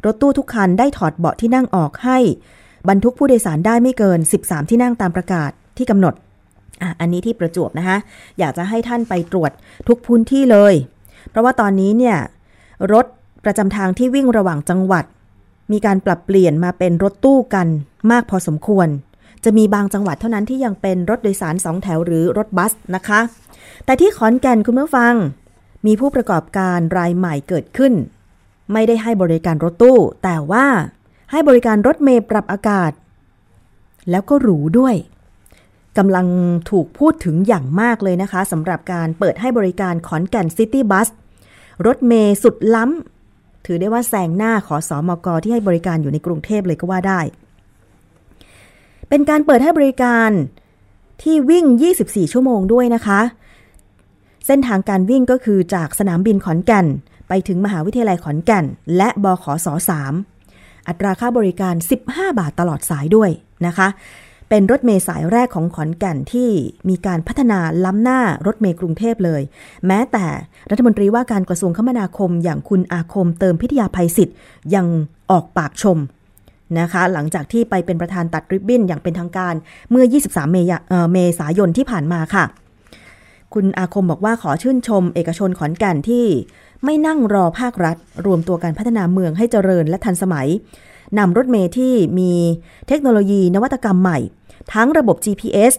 [0.05, 2.17] รถตู้ทุกคันได้ถอดเบาะที่นั่งออกให้
[2.89, 6.13] บรรทุกผู้โดยสารได้ไม่เกิน 13 ที่นั่งตามประกาศที่กำหนด
[6.81, 7.97] อะอันนี้ที่ประจวบนะคะ
[8.39, 9.51] อยากจะให้ท่านไปตรวจ
[9.87, 10.73] ทุกพื้นที่เลย
[11.29, 12.17] เพราะว่าตอนนี้เนี่ย
[12.93, 13.05] รถ
[13.45, 15.05] ประจำทางที่วิ่งระหว่างจังหวัด
[15.71, 17.67] มีการปรับเปลี่ยนมาเป็นรถตู้กัน
[18.11, 18.87] มากพอสมควร
[19.43, 23.19] จะมีบางจังหวัดเท่านั้นที่ยังเป็นรถโดยสารสองแถวหรือรถบัสนะคะ
[23.85, 25.13] แต่ที่ขอนแก่นคุณผู้ฟัง
[25.85, 27.93] มีผู้ประกอบการรายใหม่เกิดขึ้น
[28.73, 30.65] ไม่ได้ให้บริการรถตู้ แต่ว่า
[31.31, 32.91] ให้บริการรถเมล์ปรับอากาศ
[34.09, 34.95] แล้วก็หรูด้วย
[35.97, 36.27] กำลัง
[36.71, 41.07] ถูกพูดถึงอย่างมากเลยนะคะสำหรับการเปิดให้บริการขอนแก่นซิตี้บัส
[41.85, 47.19] รถเมย์สุดล้ำ ถือได้ว่าแซงหน้าขอสอมกที่ให้บริการอยู่ในกรุงเทพเลยก็ว่าได้
[49.09, 50.29] เป็นการเปิดให้บริการ
[51.21, 51.65] ที่วิ่ง
[52.01, 53.19] 24 ชั่วโมงด้วยนะคะ
[54.45, 56.87] เส้นทางการวิ่งก็คือจากสนามบินขอนแก่น
[57.29, 58.65] ไปถึงมหาวิทยาลัยขอนแก่น
[58.97, 59.67] และบขส
[60.27, 61.75] 3อัตราค่าบริการ
[62.07, 63.29] 15 บาทตลอดสายด้วย
[63.67, 63.87] นะคะ
[64.49, 66.49] เป็นรถเมย์สายแรกของขอนแก่นที่
[66.89, 69.41] มีการพัฒนาล้ำหน้ารถเมย์กรุงเทพเลย
[69.87, 70.25] แม้แต่
[70.69, 74.35] รัฐมนตรีว่าการกระทรวงคมนาคมอย่างคุณอาคมเติมพิทยาภัยศิษย์
[74.75, 74.85] ยัง
[75.31, 75.97] ออกปากชม
[76.79, 79.53] นะคะ หลังจากที่ไปเป็นประธานตัดริบบิ้นอย่างเป็นทางการ
[79.91, 80.05] เมื่อ
[80.35, 82.45] 23 เมษายนที่ผ่านมาค่ะ
[83.53, 86.25] คุณอาคมบอกว่าขอชื่นชม เอกชนขอนแก่นที่
[86.83, 90.47] ไม่นั่งรอภาครัฐ รวมตัวการพัฒนาเมืองให้เจริญและทันสมัย
[91.17, 92.33] นำรถเมย์ที่มี
[92.87, 94.19] เทคโนโลยีนวัตกรรมใหม่
[94.73, 95.73] ทั้งระบบ GPS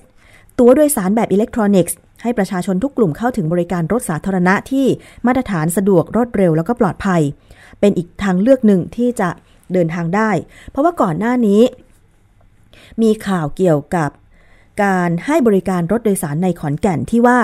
[0.59, 4.87] ตัวโดยสารแบบอิเล็กทรอนิกส์ให้ประชาชนทุกกลุ่มเข้าถึงบริการรถสาธารณะที่
[5.27, 7.23] มาตรฐานสะดวกรวดเร็วแล้วก็ปลอดภัย
[7.81, 9.29] เป็นอีกทางเลือกหนึ่งที่จะ
[9.73, 10.31] เดินทางได้
[10.71, 11.63] เพราะว่าก่อนหน้านี้
[13.03, 14.11] มีข่าวเกี่ยวกับ
[14.83, 17.41] การให้บริการรถโดยสารในขอนแก่นที่ว่า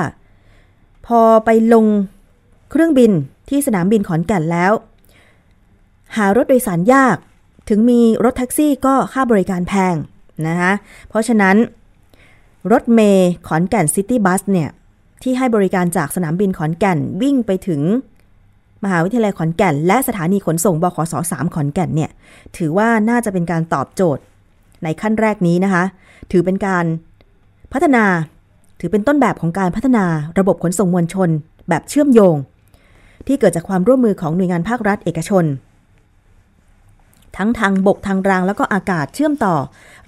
[1.07, 1.87] พอไปลง
[2.71, 3.13] เครื่องบิน
[3.49, 4.73] ที่สนามบินขอนแก่นแล้ว
[6.17, 7.17] หารถโดยสารยาก
[7.69, 9.95] ถึงมีรถแท็กซี่ก็ค่าบริการแพง
[10.49, 10.73] นะคะ
[11.09, 11.57] เพราะฉะนั้น
[12.73, 14.69] รถเมย์ขอนแก่นซิตี้บัสเนี่ย
[15.23, 17.81] ที่ให้บริการจากสนามบินขอนแก่นวิ่งไปถึง
[18.85, 22.11] มหาวิทยาลัยขอนแก่น และสถานีขนส่งบขส3ขอนแก่นเนี่ย
[22.57, 24.23] ถือว่าน่าจะเป็นการตอบโจทย์
[24.85, 25.85] ในขั้นแรกนี้นะคะ
[26.33, 26.85] ถือเป็นการ
[27.73, 28.05] พัฒนา
[28.81, 30.05] ถือเป็นต้นแบบของการพัฒนา
[30.39, 31.29] ระบบขนส่งมวลชน
[31.69, 32.37] แบบเชื่อมโยง
[33.27, 35.45] ที่เกิดจากความร่วมมือของหน่วยงานภาครัฐเอกชน
[37.37, 39.55] ทั้งทางบกทางรางแล้วก็อากาศเชื่อมต่อ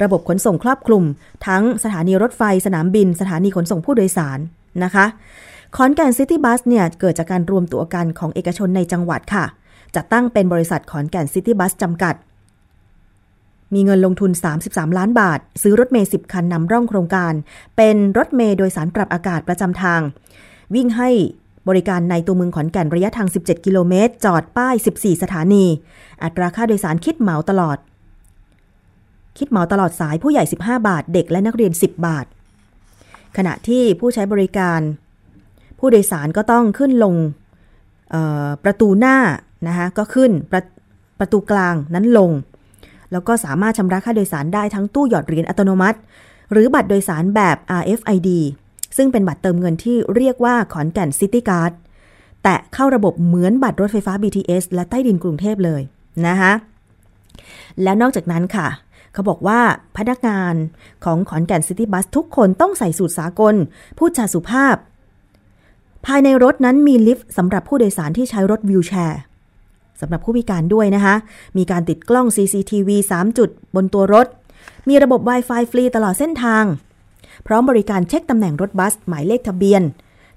[0.02, 1.04] ระบบขนส่งครอบคลุม
[1.46, 4.38] ทั้งสถานีรถไฟสนามบิน สถานีขนส่งผู้โดยสาร
[4.84, 5.06] นะคะ
[5.76, 9.44] ขอนแก่นซิตี้บัสเนี่ยเกิดจากการรวมตัวกันของเอกชนในจังหวัดค่ะ
[9.96, 12.14] จัดตั้งเป็นบริษัทขอนแก่นซิตี้บัสจำกัด
[13.74, 14.30] มีเงินลงทุน
[14.64, 17.32] 33 ล้านบาท ซื้อรถเมย์10 คันนำร่องโครงการ
[17.76, 20.00] เป็นรถเมย์โดยสารปรับอากาศประจำทาง
[20.74, 21.10] วิ่งให้
[21.68, 25.64] บริการในตัวเมืองขอนแก่นระยะทาง 17 กิโลเมตร จอดป้าย 14 สถานี
[26.22, 27.78] อัตราค่าโดยสารคิดเหมาตลอด
[29.38, 32.26] คิดเหมาตลอดสายผู้ใหญ่ 15 บาท เด็กและนักเรียน 10 บาท
[33.36, 34.80] ขณะที่ผู้ใช้บริการ
[35.78, 37.14] ผู้โดยสารก็ต้องขึ้นลง
[38.64, 39.16] ประตูหน้า
[39.68, 40.62] นะคะก็ขึ้นประ
[41.18, 42.30] ประตูกลางนั้นลง
[43.12, 45.98] แล้วก็สามารถชำระค่าโดยสารได้ทั้งตู้หยอดเหรียญอัตโนมัติ
[46.52, 48.28] หรือบัตรโดยสารแบบ RFID
[48.96, 51.72] ซึ่งเป็นบัตรเติมเงินที่เรียกว่าขอนแก่นซิตี้การ์ด
[52.42, 55.82] แต่เข้าระบบเหมือนบัตรรถไฟฟ้า BTS และใต้ดินกรุงเทพเลย
[56.26, 56.52] นะคะ
[57.82, 58.68] แล้วนอกจากนั้นค่ะ
[59.12, 59.60] เขาบอกว่า
[59.96, 60.54] พนักงาน
[61.04, 63.54] ของขอนแก่นซิตี้บัสทุกคนต้องใส่สูทสากล
[63.98, 64.76] พูดจาสุภาพ
[66.06, 69.20] ภายในรถนั้นมีลิฟต์สำหรับผู้โดยสารที่ใช้รถ wheelchair
[70.00, 71.14] สำหรับผู้พิการด้วยนะคะ
[71.56, 74.26] มีการติดกล้อง CCTV 3 จุดบนตัวรถ
[74.88, 76.64] มีระบบ Wi-Fi ฟรีตลอดเส้นทาง
[77.46, 79.82] พร้อมบริการเช็คตำแหน่งรถบัส หมายเลขทะเบียน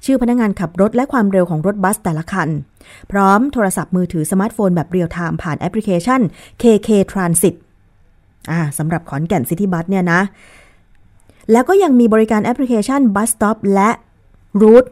[0.05, 2.49] ชื่อพนักงานขับรถและความเร็วของรถบัสแต่ละคัน
[3.11, 6.21] พร้อมโทรศัพท์มือถือสมาร์ทโฟนแบบเรียลไทม์ผ่านแอปพลิเคชัน
[6.61, 7.55] KK Transit
[8.51, 10.21] อ่าสำหรับขอนแก่นซิตี้บัสเนี่ยนะ
[11.51, 13.89] แล้วก็ยังมีบริการแอปพลิเคชัน Bus Stop และ
[14.61, 14.89] Route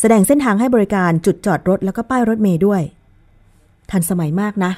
[0.00, 2.82] แสดงเส้นทางให้บริการจุดจอดรถแล้วก็ป้ายรถเมล์ด้วย
[3.90, 4.72] ทันสมัยมากนะ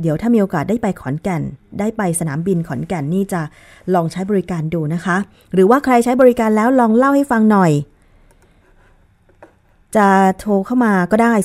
[0.00, 1.42] เดี๋ยวถ้ามีโอกาสได้ไปขอนแก่น
[1.78, 3.40] ได้ไปสนามบินขอนแก่นนี่จะ
[3.94, 5.16] ลองใช้บริการดูนะคะ
[5.52, 7.72] หรือว่าใครใช้บริการแล้วลองเล่าให้ฟังหน่อย
[9.96, 11.38] จะโทรเข้ามาก็ได้ 02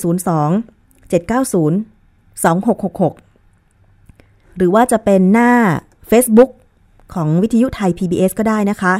[1.12, 5.50] 790 2666 หรือว่าจะเป็นหน้า
[6.10, 6.50] Facebook
[7.14, 8.94] ของวิทยุไทย PBS ก็ได้นะคะ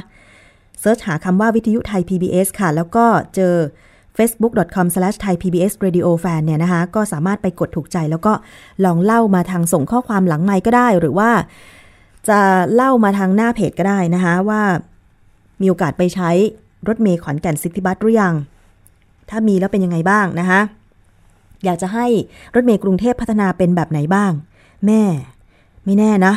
[0.80, 3.54] search หาคำว่าวิทยุไทย PBS ค่ะ แล้วก็เจอ
[4.18, 8.32] facebook.com/thaipbsradiofan เนี่ยนะคะ ก็สามารถไปกดถูกใจแล้วก็
[8.84, 11.30] ลองเล่ามาทางส่งข้อความหลังไมค์ก็ได้ หรือว่า
[12.28, 12.40] จะ
[12.74, 14.62] เล่ามาทางหน้าเพจก็ได้นะคะว่า
[15.60, 16.30] มีโอกาสไปใช้
[16.88, 18.34] รถเมล์ขอนแก่นซิตี้บัสหรือยัง
[19.30, 20.60] ถ้ามีแล้วเป็นยังไงบ้างนะคะ
[21.64, 22.06] อยากจะให้
[22.54, 24.32] รถเมย์กรุงเทพพัฒนาเป็นแบบไหนบ้าง
[24.86, 25.02] แม่
[25.84, 26.34] ไม่แน่นะ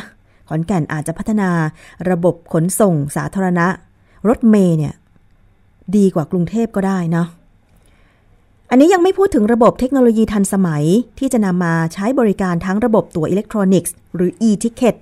[0.47, 1.49] ขอนแก่นอาจจะพัฒนา
[2.09, 3.67] ระบบขนส่งสาธารณะ
[4.29, 4.93] รถเมย์เนี่ย
[5.95, 7.27] ดีกว่ากรุงเทพก็ได้เนาะ
[8.69, 10.83] อันนี้ยังไม่พูดถึงระบบเทคโนโลยีทันสมัย
[11.19, 14.95] ที่จะนำมาใช้บริการทั้งระบบตั๋วอิเล็กทรอนิกส์หรือ e-ticket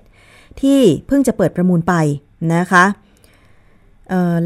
[0.61, 1.93] ที่เพิ่งจะเปิดประมูลไป
[2.53, 2.85] นะคะ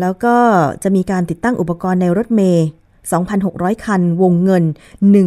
[0.01, 0.35] แล้วก็
[0.83, 2.65] จะมีการติดตั้งอุปกรณ์ในรถเมย์
[3.25, 4.63] 2,600 คัน วงเงิน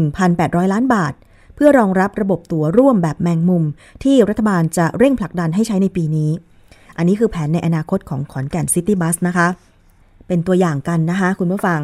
[0.05, 1.13] 1,800 ล้านบาท
[1.55, 3.65] เพื่อรองรับระบบตั๋วร่วมแบบแมงมุม
[4.03, 6.31] ที่รัฐบาลจะเร่งผลักดันให้ใช้ในปีนี้
[6.97, 9.47] อันนี้คือแผนในอนาคตของขอนแก่นซิตี้บัสนะคะ
[10.27, 11.81] เป็นตัวอย่างกันนะคะคุณผู้ฟัง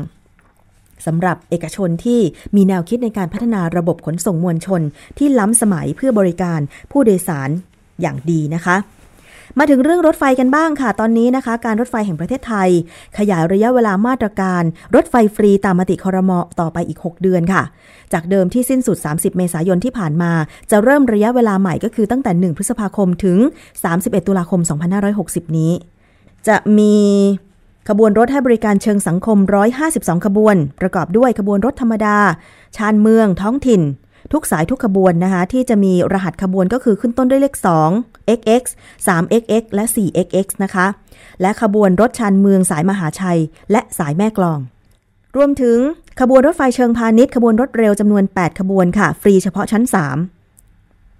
[1.07, 2.21] สำหรับเอกชนที่
[2.57, 4.81] มีแนวคิดในการพัฒนาระบบขนส่งมวลชน
[5.19, 7.51] ที่ล้ำสมัยเพื่อบริการผู้โดยสาร
[8.01, 8.77] อย่างดีนะคะ
[9.59, 12.71] มาถึงเรื่องรถไฟกันบ้างค่ะ ตอนนี้นะคะ การรถไฟแห่งประเทศไทย
[13.19, 14.63] ขยายระยะเวลามาตรการ
[14.95, 17.63] รถไฟฟรีตามมติคอรมอต่อไปอีก 6 เดือนค่ะ
[18.13, 20.33] จากเดิมที่สิ้นสุด 30 เมษายนที่ผ่านมา
[20.71, 23.39] จะเริ่มระยะเวลาใหม่ก็คือตั้งแต่ 1 พฤษภาคมถึง
[23.83, 24.61] 31 ตุลาคม
[25.09, 25.73] 2560 นี้
[26.49, 26.97] จะมี
[27.89, 29.39] ขบวนรถให้บริการเชิงสังคม
[29.83, 32.19] 152 ขบวน ประกอบด้วยขบวนรถธรรมดา
[32.77, 33.83] ชานเมือง ท้องถิ่น
[34.33, 37.55] ทุกสายทุกขบวนนะคะ ที่จะมีรหัสขบวนก็คือขึ้นต้นด้วยเลข
[37.95, 38.63] 2 xx
[39.07, 40.87] 3 xx และ 4 xx นะคะ
[41.41, 43.41] และขบวนรถชานเมืองสายมหาชัย
[43.73, 44.59] และสายแม่กลอง
[45.37, 45.79] รวมถึง
[46.21, 50.36] ขบวนรถไฟเชิงพาณิชย์ขบวนรถเร็วจำนวน 8 ขบวนค่ะ ฟรีเฉพาะชั้น 3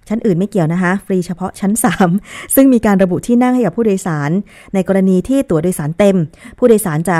[0.09, 1.73] ชั้นอื่นไม่เกี่ยวนะคะ ฟรีเฉพาะชั้น
[2.13, 4.31] 3 ซึ่งมีการระบุที่นั่งให้กับผู้โดยสาร
[4.75, 6.17] ในกรณีที่ตั๋วโดยสารเต็ม
[6.59, 7.19] ผู้โดยสารจะ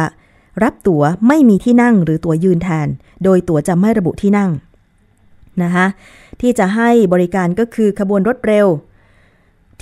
[0.63, 2.89] รับตั๋วไม่มีที่นั่งหรือตั๋วยืนแทน
[3.25, 4.51] โดยตั๋วจะไม่ระบุที่นั่ง
[5.63, 5.87] นะคะ
[6.41, 8.67] ที่จะให้บริการก็คือขบวนรถเร็ว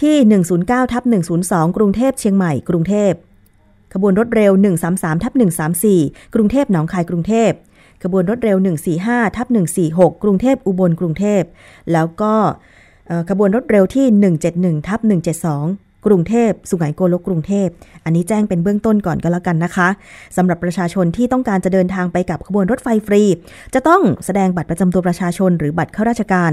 [0.00, 0.16] ที่
[0.54, 1.02] 109ทับ
[1.40, 3.12] 102 กรุงเทพเชียงใหม่ กรุงเทพ
[3.92, 4.52] ขบวนรถเร็ว
[4.88, 5.32] 133ทับ
[5.84, 7.52] 134 กรุงเทพหนองคายกรุงเทพ
[8.02, 8.56] ขบวนรถเร็ว
[8.96, 9.46] 145ทับ
[9.84, 11.42] 146 กรุงเทพอุบลกรุงเทพ
[11.92, 12.34] แล้วก็
[13.30, 14.06] ขบวนรถเร็วที่
[14.48, 15.00] 171ทับ
[15.52, 17.68] 172 กรุงเทพ สุไหงโกลกกรุงเทพ
[18.04, 19.88] อันนี้แจ้งเป็นเบื้องต้นก่อนก็แล้วกันนะคะ
[20.36, 23.22] สำหรับประชาชนที่ต้องการจะเดินทางไปกับขบวนรถไฟฟรี
[23.74, 26.52] จะต้องแสดงบัตรประจำตัวประชาชนหรือบัตรข้าราชการ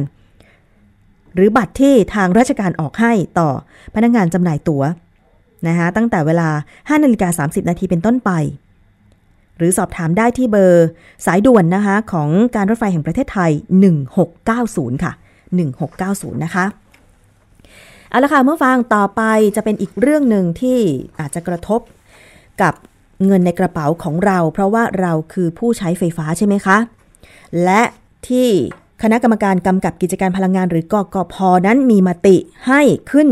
[1.35, 3.49] หรือบัตรที่ทางราชการออกให้ต่อ
[3.95, 4.83] พนักงงานจำหน่ายตั๋ว
[5.67, 8.31] นะคะตั้งแต่เวลา5นาฬิกา30 นาทีเป็นต้นไป
[9.57, 10.87] หรือสอบถามได้ที่เบอร์
[11.25, 13.51] สายด่วนนะคะของการรถไฟแห่งประเทศไทย
[14.27, 15.13] 1690 ค่ะ
[15.75, 16.65] 1690 นะคะ
[18.09, 19.21] เอาละค่ะเมื่อฟังต่อไป
[19.55, 20.79] จะเป็นอีกเรื่องหนึ่งที่
[21.19, 21.81] อาจจะกระทบ
[22.61, 22.73] กับ
[23.25, 26.77] เงินในกระเป๋าของเรา เพราะว่าเราคือผู้ใช้ไฟฟ้าใช่ไหมคะ
[27.63, 27.81] และ
[28.27, 28.49] ที่
[29.03, 31.35] คณะกรรมการกำกับกิจการพลังงานหรือกกพ
[31.65, 32.37] นั้นมีมติ
[32.67, 33.29] ให้ขึ้น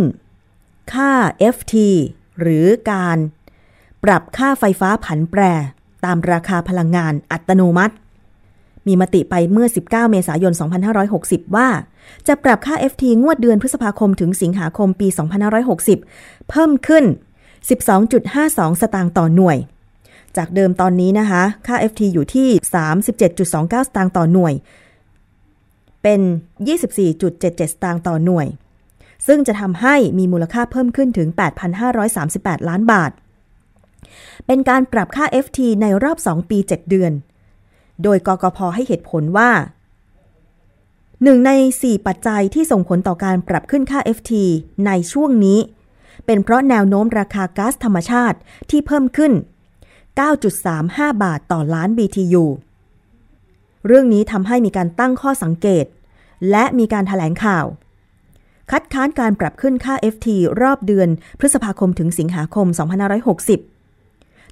[0.93, 1.11] ค่า
[1.55, 1.75] FT
[2.39, 3.17] หรือการ
[4.03, 5.41] ปรับค่าไฟฟ้าผันแปร
[6.05, 7.93] ตามราคาพลังงานอัตโนมัติ
[8.89, 10.53] มีมติไปเมื่อ 19 เมษายน
[11.03, 11.69] 2560 ว่า
[12.27, 15.07] จะปรับค่า FT งวดเดือนพฤษภาคมถึงสิงหาคมปี
[15.79, 17.05] 2560 เพิ่มขึ้น
[17.73, 19.57] 12.52 สตางค์ต่อหน่วย
[20.37, 22.49] จากเดิมตอนนี้นะคะ ค่า FT อยู่ที่
[23.17, 24.53] 37.29 สตางค์ต่อหน่วย
[26.03, 26.21] เป็น
[26.97, 28.47] 24.77 สตางค์ต่อหน่วย
[29.27, 31.27] ซึ่งจะทำให้มีมูลค่าเพิ่มขึ้นถึง
[31.99, 33.11] 8,538 ล้านบาท
[34.45, 37.11] เป็นการปรับค่า FT ในรอบ 2 ปี 7 เดือน
[38.03, 39.51] โดยกกพให้เหตุผลว่า
[41.23, 44.31] หนึ่งใน 4 ปัจจัยที่ส่งผลต่อการปรับขึ้นค่า FT
[44.85, 45.59] ในช่วงนี้
[46.25, 48.37] เป็นเพราะแนวโน้มราคาก๊าซธรรมชาติ
[48.69, 49.33] ที่เพิ่มขึ้น
[50.47, 52.45] 9.35 บาทต่อล้าน BTU
[53.85, 55.85] เรื่องนี้ทำให้มีการตั้งข้อสังเกต
[56.49, 57.65] และมีการถแถลงข่าว
[58.71, 60.27] คัดค้านการปรับขึ้นค่า FT
[60.61, 61.09] รอบเดือน
[61.39, 62.67] พฤษภาคมถึงสิงหาคม
[63.29, 63.78] 2560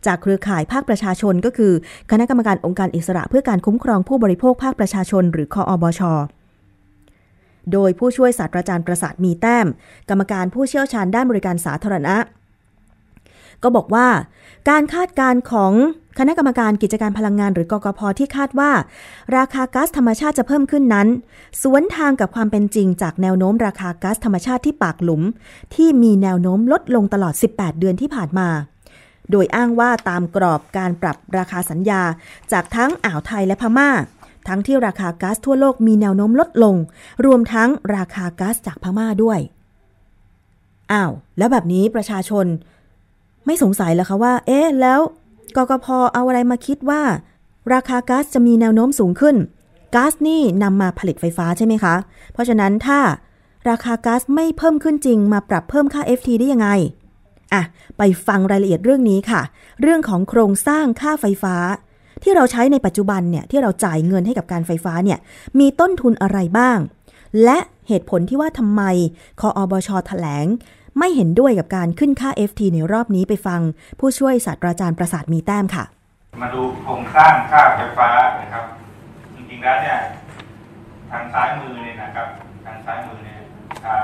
[0.05, 1.73] จากเครือข่ายภาคประชาชนก็คือ
[2.11, 6.01] คณะกรรมการองค์การอิสระเพื่อการคุ้มครองผู้บริโภคภาคประชาชน หรือคออบช
[7.73, 9.67] โดยผู้ช่วยศาสตราจารย์ประสาทมีแต้ม
[10.09, 12.15] กรรมการผู้เชี่ยวชาญด้านบริการสาธารณะ
[13.63, 14.07] ก็บอกว่า
[14.69, 15.73] การคาดการณ์ของ
[16.19, 18.71] คณะกรรมการกิจการพลังงานหรือกกพที่คาดว่า
[19.37, 21.07] ราคาก๊าซธรรมชาติจะเพิ่มขึ้นนั้น
[21.61, 25.21] สวนทางกับความเป็นจริงจากแนวโน้มราคาก๊าซธรรมชาติที่ปากหลุม
[25.75, 28.49] ที่มีแนวโน้มลดลงตลอด 18 เดือนที่ผ่านมา
[29.31, 32.01] โดยอ้างว่าตามกรอบการปรับราคาสัญญา
[32.51, 33.89] จากทั้งอ่าวไทยและพม่า
[34.47, 36.75] ทั้งที่ราคาก๊าซทั่วโลกมีแนวโน้มลดลง
[37.25, 39.39] รวมทั้งราคาก๊าซจากพม่าด้วย
[40.91, 42.45] อ้าว แล้วแบบนี้ประชาชน
[43.45, 44.99] ไม่สงสัยเหรอคะว่า เอ๊ะ แล้ว
[45.55, 47.01] กกพเอาอะไรมาคิดว่า
[47.73, 49.35] ราคาก๊าซจะมีแนวโน้มสูงขึ้น
[49.95, 51.95] ก๊าซนี่นำมาผลิตไฟฟ้าใช่ไหมคะ
[52.33, 52.99] เพราะฉะนั้นถ้า
[53.69, 56.69] ราคาก๊าซไม่เพิ่มขึ้นจริงมาปรับเพิ่มค่า FT ได้ยังไง
[57.53, 57.63] อะ
[57.97, 59.41] ไปฟังรายละเอียดเรื่องนี้ค่ะ
[59.81, 61.55] เรื่องของโครงสร้างค่าไฟฟ้า
[62.23, 65.19] ที่เราใช้ในปัจจุบันเนี่ยที่เราจ่ายเงินให้กับการไฟฟ้าเนี่ย
[65.59, 66.77] มีต้นทุนอะไรบ้าง
[67.43, 67.57] และ
[67.87, 68.81] เหตุผลที่ว่าทำไม
[69.39, 70.45] คออบชแถลง
[70.97, 73.61] ไม่เห็นด้วยกับการขึ้นค่า FT ในรอบนี้ไปฟัง
[73.99, 75.83] ผู้ช่วยศาสตราจารย์ประสาทมีแต้มค่ะ
[76.41, 78.09] มาดูโครงสร้างค่าไฟฟ้า
[78.41, 78.65] นะครับ
[79.35, 79.97] จริงๆแล้วเนี่ย
[81.11, 82.27] ทางซ้ายมือเนี่ยนะครับ
[82.65, 83.39] ทางซ้ายมือเนี่ย
[83.83, 84.03] ทาง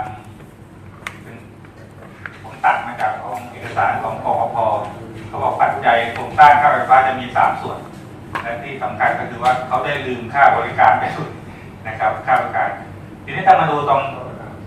[2.66, 4.58] ตัดมาจากของเอกสารของกกพ
[5.28, 7.78] เขาบอกปัจจัยโครงสร้างค่าไฟฟ้าจะมีสามส่วน
[8.42, 11.30] และที่สำคัญก็คือว่าเขาได้ลืมค่าบริการไปสุด
[11.88, 12.70] นะครับ ค่าบริการ
[13.24, 14.02] ทีนี้ถ้ามาดูตรง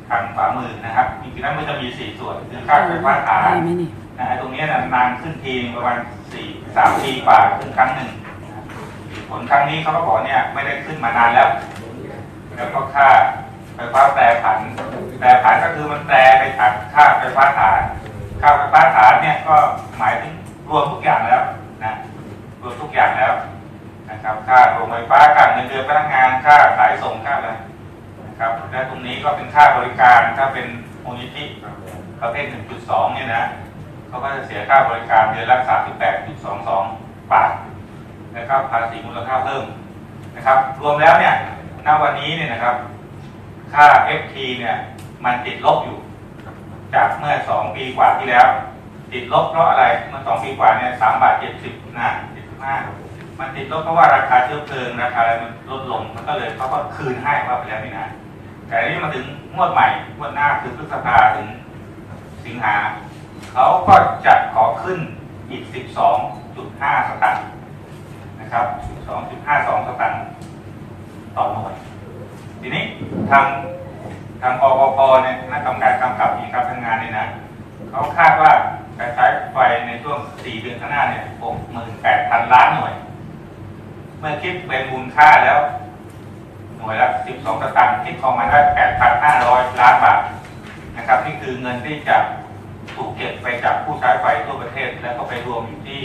[0.08, 3.54] ทางขวามือนะครับจริงๆแล้วมันจะมีสี่ส่วนคือค่าไฟฟ้าฐาน
[4.18, 4.62] นะฮะตรงนี้
[4.94, 5.98] นานขึ้นทีประมาณ
[6.32, 8.10] สี่สามปีกว่าขึ้นครั้งหนึ่ง
[9.28, 11.48] ผลครั้งนี้เขาก็บอกเนี่ยไม่ได้ขึ้นมานานแล้ว
[12.56, 13.08] แล้วก็ค่า
[13.76, 14.58] ไฟฟ้าแปรผัน
[15.20, 17.80] แปรผันก็คือมันแปรไปจากค่าไฟฟ้าฐาน
[18.40, 19.56] ค่าไฟฟ้าฐานเนี่ยก็
[19.98, 20.32] หมายถึง
[20.68, 21.42] รวมทุกอย่างแล้ว
[21.84, 21.92] นะ
[22.60, 23.32] รวมทุกอย่างแล้ว
[24.10, 27.50] นะครับ ค่าโรงไฟฟ้าค่าเงินเดือนพนักงาน ค่าขายส่งค่าอะไร
[28.26, 30.66] นะครับ และตรงนี้ก็เป็นค่าบริการ ถ้าเป็น
[31.04, 31.44] มูลนิธิ
[32.20, 32.46] ประเภท
[32.80, 33.44] 1.2 เนี่ยนะ
[34.08, 35.58] เขาก็จะเสียค่าบริการเดือนละ
[36.44, 37.52] 38.22 บาท
[38.32, 39.64] แล้วก็ภาษีมูลค่าเพิ่ม
[40.36, 41.34] นะครับ รวมแล้วเนี่ย
[41.86, 42.74] ณ วันนี้เนี่ยนะครับ
[43.74, 43.86] ค่า
[44.20, 44.76] FT เนี่ย
[45.24, 45.98] มันติดลบอยู่
[46.94, 48.48] จากเมื่อ2ปีกว่าที่แล้ว
[49.12, 51.34] ติดลบเพราะอะไรเมื่อ2ปีกว่าเนี่ย3บาท
[51.66, 52.10] 70นะ
[52.74, 58.08] 75มันติดลบเพราะว่าราคาเชื้อเพลิงราคาอะไรมันลดลงมันก็เลยเขาก็คืนให้ว่าไปแล้วนี่นะ
[58.66, 61.48] แต่นี้มาถึงงวดใหม่งวดหน้าคือพฤษภาถึง
[62.44, 62.74] สิงหา
[63.52, 63.94] เขาก็
[64.26, 64.98] จะขอขึ้น
[65.50, 65.62] อีก
[66.16, 67.44] 12.5 สตางค์
[68.40, 68.66] นะครับ
[69.26, 70.20] 12.52 สตางค์
[71.36, 71.74] ต่อหน่วย
[72.60, 72.84] ทีนี้
[73.30, 73.44] ทาง
[74.42, 77.26] ทางอปพเนี่ยคณะกรรมการกำกับมีการทำงงานเนี่ยนะ
[77.90, 78.52] เขาคาดว่า
[78.98, 81.24] การใช้ไฟในช่วง 4 เดือนข้างหน้าเนี่ย
[81.88, 82.94] 68,000 ล้านหน่วย
[84.18, 85.58] เมื่อคิดเป็นมูลค่าแล้ว
[86.78, 88.58] หน่วยละ 12ตางค์คิดออกมาได้
[89.20, 90.20] 8,500 ล้านบาท
[90.96, 92.16] นะครับนี่คือเงินที่จะ
[92.94, 96.02] ถูกเก็บไปจากผู้ใช้ไฟทั่วประเทศ แล้วก็ไปรวมอยู่ที่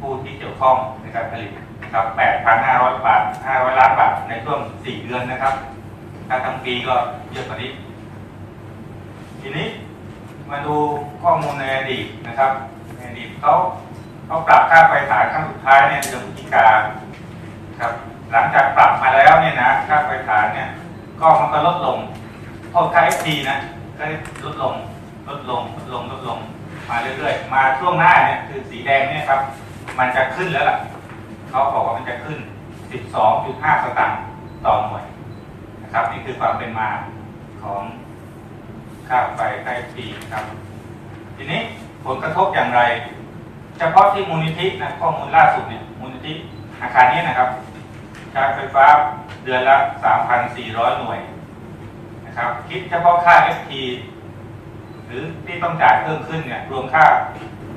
[0.00, 1.50] ผู้ที่เกี่ยวข้องในการผลิต
[1.82, 2.04] นะครับ
[2.56, 5.54] 8,500 บาท 500 ล้านบาทในช่วง 4 เดือนนะครับ
[6.28, 6.94] ถ้าทั้งปีก็
[7.32, 7.70] เยอะกว่านี้
[9.40, 9.66] ทีนี้
[10.50, 10.74] มาดู
[11.22, 12.50] ข้อมูลในอดีตนะครับ
[12.96, 13.52] ในอดีตเขา
[14.26, 16.66] เขาปรับค่าไฟฐานครั้งสุดท้ายเนี่ยเดือนพฤศจิกา
[17.80, 17.92] ครับ
[18.32, 20.68] หลังจากปรับมาแล้วเนี่ยนะค่าไฟฐานเนี่ย
[21.20, 21.98] ก็มันก็ลดลง
[22.70, 23.58] เท่าค่า FT นะ
[23.98, 24.04] ก็
[24.44, 24.74] ลดลง
[25.28, 26.38] ลดลงลดลงลดลง
[26.88, 29.40] มาเรื่อยๆ มาช่วงหน้าเนี่ยคือสีแดงเนี่ยครับ
[29.98, 30.78] มันจะขึ้นแล้วล่ะ
[31.50, 32.38] เขาบอกว่ามันจะขึ้น
[33.10, 34.20] 12.5 สตางค์
[34.64, 35.04] ต่อหน่วย
[35.82, 36.88] นะครับ นี่คือความเป็นมา
[37.62, 37.82] ของ
[39.08, 39.98] ค่าไฟค่า FT
[40.32, 40.44] ครับ
[41.36, 41.60] ทีนี้
[42.04, 42.80] ผลกระทบอย่างไร
[43.78, 46.32] เฉพาะที่มูลนิธินะข้อมูลล่าสุดเนี่ยมูลนิธิ
[46.80, 47.48] อาคารนี้นะครับ
[48.32, 48.86] ใช้ไฟฟ้า
[49.44, 49.76] เดือนละ
[50.36, 51.18] 3,400 หน่วย
[52.26, 53.72] นะครับคิดเฉพาะค่า FT
[55.06, 57.04] หรือที่ต้องจ่ายเพิ่มขึ้นเนี่ยรวมค่า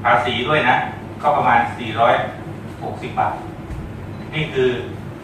[0.04, 0.76] ภาษีด้วยนะ
[1.22, 1.60] ก็ประมาณ
[2.40, 3.36] 460 บาท
[4.34, 4.72] นี่คือ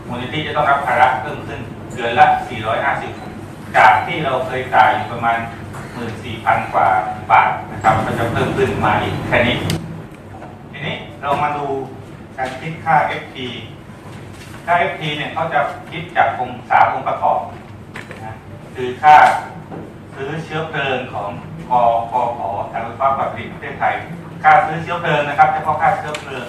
[0.07, 1.59] มูลนิธิจะต้องรับภาระเพิ่มขึ้น
[1.95, 2.25] เดือนละ
[3.01, 5.37] 450 จากที่เราเคยจ่ายอยู่ประมาณ
[6.05, 6.87] 14,000 กว่า
[7.31, 9.57] บาทนะครับก็จะเพิ่มขึ้นมาอีกแค่นี้
[10.71, 11.65] ทีนี้เรามาดู
[12.37, 13.37] การคิดค่า FT
[14.65, 15.59] ค่า FT เนี่ยเขาจะ
[15.91, 17.39] คิดจากองค์สาองค์ประกอบ
[18.25, 18.35] นะ
[18.75, 19.15] คือค่า
[20.15, 21.29] ซื้อเชื้อเพลิงของ
[21.69, 21.71] ก
[22.11, 22.39] พพ
[22.71, 23.93] การไฟฟ้าฝ่ายผลิตประเทศไทย
[24.43, 26.47] ค่าซื้อเชื้อเพลิงนะครับเฉพาะค่าเชื้อเพลิง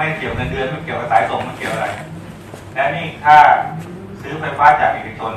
[0.00, 1.86] ไม่เกี่ยวเงินเดือนไม่เกี่ยวกับสายส่งไม่เกี่ยวอะไร
[2.74, 3.38] และนี่ค่า
[4.22, 5.34] ซื้อไฟฟ้าจากเอกชน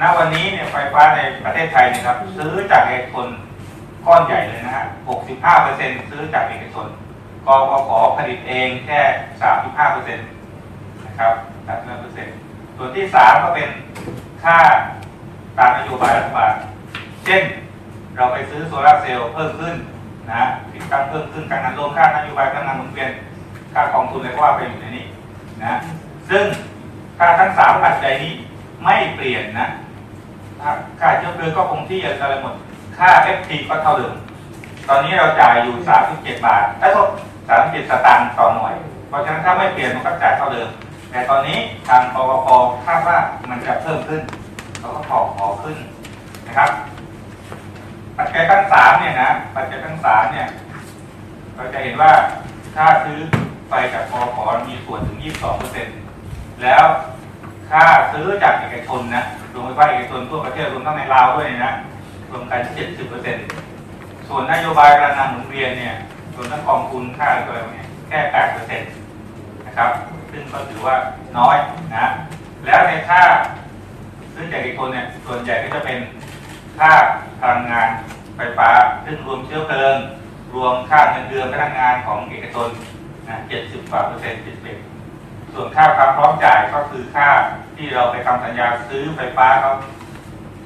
[0.00, 3.26] ณ วันนี้เนี่ยไฟฟ้าในประเทศไทยเนี่ยครับ ซื้อจากเอกชน
[4.06, 4.86] ก้อนใหญ่เลยนะฮะ
[5.46, 6.86] 65%ซื้อจากเอกชน
[7.46, 9.00] กพขผลิตเองแค่
[9.42, 11.32] 3.5%นะครับ
[12.26, 13.70] 3.5%ส่วนที่ 3 ก็เป็น
[14.44, 14.58] ค่า
[15.58, 16.52] ตามนโยบายรัฐบาล
[17.24, 17.42] เช่น
[18.16, 19.74] เราไปซื้อโซลาร์เซลล์เพิ่มขึ้น
[20.30, 23.10] นะติดตั้งเพิ่มขึ้นการเงินรวมค่านโยบายการเงินหมุนเวียน
[23.74, 25.06] ค่ากองทุนอะไรก็ว่าไปอยู่ในนี้
[25.62, 25.74] นะ
[26.30, 26.44] ซึ่ง
[27.18, 28.32] ค่าทั้งสามปัจจัยนี้
[28.84, 29.68] ไม่เปลี่ยนนะ
[31.00, 32.54] ค่าเชื้อเพลิงก็คงที่อย่างไรหมด
[32.98, 34.14] ค่า FT ก็เท่าเดิม
[34.88, 35.76] ตอนนี้เราจ่ายอยู่
[36.10, 37.08] 37 บาทไอ้โทษ
[37.48, 38.74] 37 สตางค์ต่อหน่วย
[39.08, 40.68] เพราะฉะนั้นถ้าไม่เปลี่ยนมันก็จ่ายเท่าเดิม
[41.10, 42.48] แต่ตอนนี้ทางปปพ
[42.86, 43.18] คาดว่า
[43.50, 44.22] มันจะเพิ่มขึ้น
[44.78, 45.76] เขาก็ขอขอขึ้น
[46.46, 46.70] นะครับ
[48.16, 50.48] ปัจจัยทั้งสามเนี่ยนะ ปัจจัยทั้งสามเนี่ย
[51.54, 52.12] เราจะเห็นว่า
[52.76, 53.20] ค่าซื้อ
[53.70, 55.18] ไฟจากปปพมีส่วนถึง
[55.90, 56.84] 22%แล้ว
[57.70, 61.72] ค่าซื้อจากเอกชนนะโรงไฟฟ้าเอกชนทั่วประเทศรวมทั้งในลาวด้วยนะ
[62.30, 62.60] รวมกัน
[63.44, 65.94] 70%ส่วนนโยบายการนำหมุนเวียนเนี่ย
[66.34, 68.18] ส่วนทั้งกองทุนค่าอะไรเนี่ยแค่
[68.72, 69.90] 8%นะครับ
[70.30, 70.96] ซึ่งก็ถือว่า
[71.38, 71.56] น้อย
[71.94, 72.06] นะ
[72.64, 73.22] แล้วในค่า
[74.34, 75.98] ซื้อจากเอกชนเนี่ยส่วนใหญ่ก็จะเป็น
[76.78, 76.92] ค่า
[77.40, 77.88] พลังงาน
[78.36, 78.68] ไฟฟ้า
[79.04, 79.96] ซึ่งรวมเชื้อเพลิง
[80.54, 82.68] รวมค่าเงินเดือนพนักงานของเอกชน
[83.30, 84.42] นะ70กว่าเปอร์เซ็นต์
[84.96, 87.28] 71ส่วนค่าความพร้อมจ่ายก็คือค่า
[87.76, 89.72] ที่เราไปทำสัญญาซื้อไฟฟ้าเขา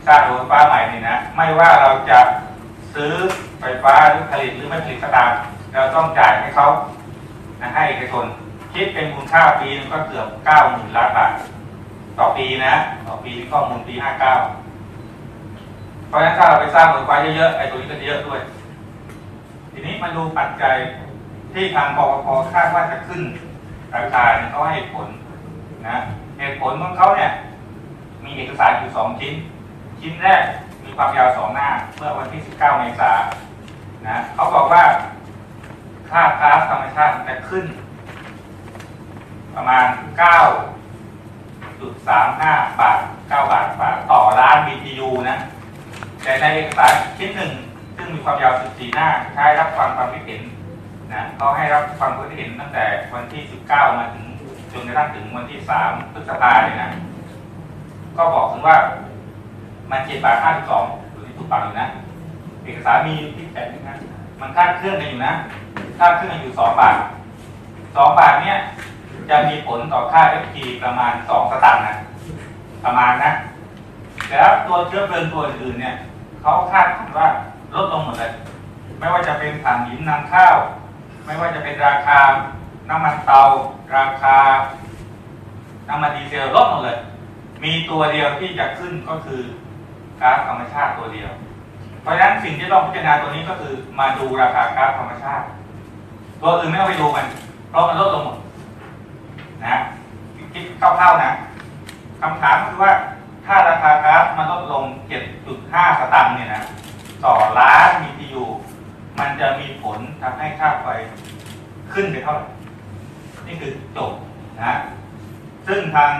[0.07, 2.21] สร้างโรงไฟฟ้าใหม่นี่นะ ไม่ว่าเราจะ
[2.95, 3.13] ซื้อ
[3.61, 5.31] ไฟฟ้าหรือผลิตหรือไม่ผลิตก็ตาม
[5.73, 6.69] เราต้องจ่ายให้เขา
[7.75, 8.25] ให้เอกชน
[8.73, 11.33] คิดเป็นมูลค่าปีนึงก็เกือบ9 0,000ล้านบาท
[12.19, 12.75] ต่อปีนะ
[13.07, 14.19] ต่อปีนี่ข้อมูลปี59
[16.09, 18.41] เพราะฉะนั้นถ้าเราไปสร้างโรงไฟฟ้าเยอะๆไอ้ตัวนี้ก็เยอะด้วย
[19.73, 20.75] ทีนี้มาดูปัจจัย
[21.55, 23.23] ที่ทางปปพคาดว่าจะขึ้น
[23.95, 25.09] ราคาเนี่ยเขาให้ผล
[25.87, 25.97] นะ
[26.39, 27.31] เหตุผลของเขาเนี่ย
[28.25, 29.35] มีเอกสารอยู่สองชิ้น
[30.01, 30.43] ชิ้นแรก
[30.85, 33.23] มีความยาวสองหน้า เมื่อวันที่ 19 เมษายน
[34.07, 34.83] นะเขาบอกว่า
[36.11, 37.65] ค่าก๊าซธรรมชาติจะขึ้น
[39.55, 39.87] ประมาณ
[40.19, 42.99] 9.35 บาท
[43.31, 45.39] 9 บาทบาทต่อล้าน BTU นะ
[46.23, 47.53] แต่ในเอกสารชิ้นหนึ่ง
[47.97, 50.43] ซึ่งมีความยาว 14 หน้าใช้รับฟังความคิดเห็น
[51.13, 54.27] นะเขาให้รับฟังความคิดเห็นตั้งแต่วันที่ 19 มาถึง
[54.73, 56.91] จนกระทั่งถึงวันที่ 3 พฤษภาเลยนะ
[58.17, 58.77] ก็บอกถึงว่า
[59.91, 61.89] มันเจ็ดบาทห้าสิบสองหรือที่ถูกปรับอยู่นะ
[62.65, 63.97] เอกสารมีที่แปดนะ
[64.41, 65.33] มันคาดเคลื่อนกันอยู่นะ
[65.99, 66.97] คาดเคลื่อนกันอยู่สองบาท
[67.97, 68.59] สองบาทเนี่ย
[69.31, 71.95] จะมีผลต่อค่า FT ประมาณสองสตางค์นะ
[72.85, 73.31] ประมาณนะ
[74.27, 75.95] แต่แล้วตัวเชื้อเพลิงตัวอื่นเนี่ย
[76.43, 76.87] เขาคาด
[77.19, 77.29] ว่า
[77.75, 78.33] ลดลงหมดเลย
[78.99, 80.57] ไม่ว่าจะเป็นถ่านหินนำข้าว
[81.25, 82.19] ไม่ว่าจะเป็นราคา
[82.89, 83.43] น้ำมันเตา
[83.97, 84.37] ราคา
[85.89, 86.99] น้ำมันดีเซลลดหมดเลย
[87.65, 89.41] มีตัวเดียวที่จะขึ้นก็คือ
[90.21, 91.31] ก๊าซธรรมชาติตัวเดียว
[92.03, 95.45] เพราะฉะนั้นสิ่งที่ต้องพิจารณาตัวนี้ก็คือมาดูราคาก๊าซธรรมชาติ
[96.41, 97.27] ตัวอื่นไม่ต้องไปดูมัน
[97.71, 98.39] เพราะมันลดลงหมด
[99.65, 99.77] นะ
[100.53, 101.31] คิดคร่าวๆนะ
[102.21, 102.93] คำถามคือว่า
[103.47, 104.85] ถ้าราคาก๊าซมันลดลง
[105.43, 106.63] 7.5 สตางค์เนี่ยนะ
[107.25, 108.45] ต่อล้าน BTU
[109.19, 110.89] มันจะมีผลทำให้ค่าไฟ
[111.93, 112.47] ขึ้นไปเท่าไหร่
[113.47, 114.19] นี่คือจทย์
[114.59, 114.79] นะ
[115.67, 116.11] ซึ่งทาง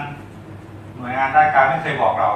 [0.97, 2.31] หน่วยงานด้านการไม่เคยบอกเรา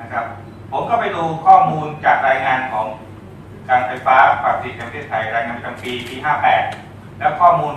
[0.00, 0.24] นะครับ
[0.72, 2.86] ผมก็ไปดูข้อมูลจากรายงานของ
[3.68, 6.16] การไฟฟ้าฝ่ายผลิตแห่งประเทศไทยรายงานประจำปีปี
[6.66, 7.74] 58 แล้วข้อมูล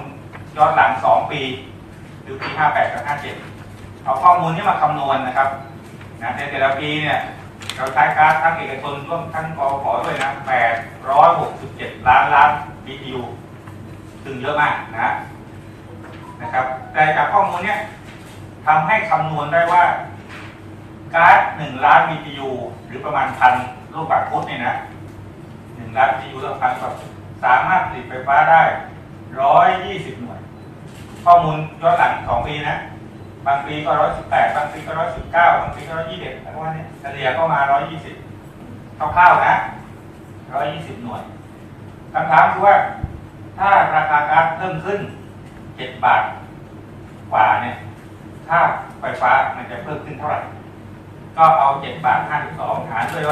[0.57, 1.41] ย้อนหลัง 2 ปี
[2.23, 3.03] คือปี 58 กับ
[3.53, 5.49] 57 เอาข้อมูลนี้มาคำนวณนะครับ
[6.21, 7.19] นะในแต่ละปีเนี่ย
[7.75, 10.29] เราใช้ก๊าซทั้งเอกชนร่วมทั้งกขอด้วยนะ
[11.19, 12.49] 867 ล้านล้าน
[12.85, 13.21] BTU
[14.23, 15.09] ซึ่งเยอะมากนะ
[16.41, 17.79] นะครับ แต่จากข้อมูลเนี้ย
[18.65, 19.83] ทำให้คำนวณได้ว่า
[21.15, 22.49] ก๊าซ1ล้าน BTU
[22.87, 23.53] หรือประมาณพัน
[23.93, 24.75] ลูกบาศก์ฟุตเนี่ยนะ
[25.41, 26.93] 1ล้าน BTU ต่อพันแบบ
[27.43, 28.63] สามารถผลิตไฟฟ้าได้
[29.41, 30.39] 120 หน่วย
[31.25, 32.77] ข้อมูลย้อนหลัง2ปีนะ
[33.45, 37.59] บางปีก็118บแปดบางปีก็119บเก้าบางปีก็121อะไรว่าเนี้เฉลี่ยก็มา
[38.29, 39.55] 120คร่าวๆนะ
[40.49, 41.23] 120หน่วย
[42.13, 42.75] คำถามคือว่า
[43.57, 44.99] ถ้าราคาก๊าซเพิ่มขึ้น
[45.51, 46.23] 7บาท
[47.31, 47.75] กว่าเนี่ย
[48.47, 48.59] ค่า
[49.01, 50.39] ไฟฟ้ามันจะเพิ่มขึ้นเท่าไหร่
[51.37, 52.19] ก็เอา7บาท
[52.55, 53.23] 52หารด้วย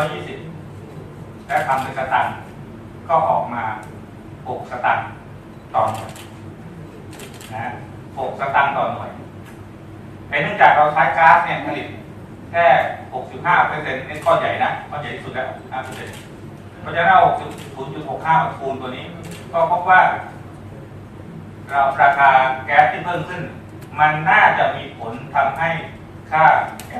[0.65, 2.33] 120แล้วทำเป็นสตังค์
[3.09, 3.63] ก็ออกมา
[4.17, 5.05] 6สตังค์
[5.75, 6.11] ต่อหน่วย
[7.53, 7.73] นะ
[8.17, 9.09] 6สตังค์ต่อหน่วย
[10.29, 11.87] แต่เนื่องจากเราใช้ก๊าซเนี่ยผลิต
[12.51, 12.65] แค่
[13.13, 16.15] 65เปอร์เซ็นต์นี่ข้อใหญ่นะข้อใหญ่ที่สุดแล้ว5เปอร์เซ็นต์
[16.81, 17.21] เพราะฉะนั้นเรา
[17.89, 19.05] 0.65คูณตัวนี้
[19.53, 20.01] ก็พบว่า
[21.69, 22.29] เราราคา
[22.65, 23.41] แก๊สที่เพิ่มขึ้น
[23.99, 25.69] มันน่าจะมีผลทำให้
[26.31, 26.43] ค่า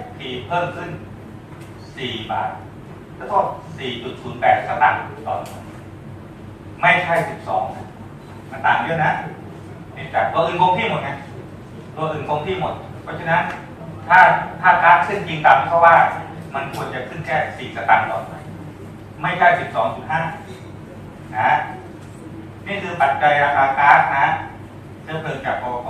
[0.03, 0.89] FT เพิ่มขึ้น
[1.59, 2.49] 4 บาท
[3.17, 3.37] แล้วก็
[4.03, 5.63] 4.08 สตางค์ต่อหน่วย
[6.81, 7.15] ไม่ใช่
[7.45, 7.87] 12นะ
[8.51, 9.11] มันต่างเยอะนะ
[9.95, 11.09] นี่จากตัวอื่นคงที่หมดไง
[11.95, 12.73] ตัวอื่นคงที่หมด
[13.09, 13.43] ราะฉะนั้น
[14.07, 14.19] ถ้า
[14.61, 15.95] ถ้าก๊าซขึ้นจริงตามที่เขาว่า
[16.55, 18.43] มันควรจะขึ้นแค่4สตางค์ต่อหน่วย
[19.21, 19.47] ไม่ใช่
[20.21, 21.49] 12.5นะ
[22.67, 24.25] นี่คือปัจจัยราคาก๊าซนะ
[25.03, 25.87] เชื้อเพลิงจากกฟผ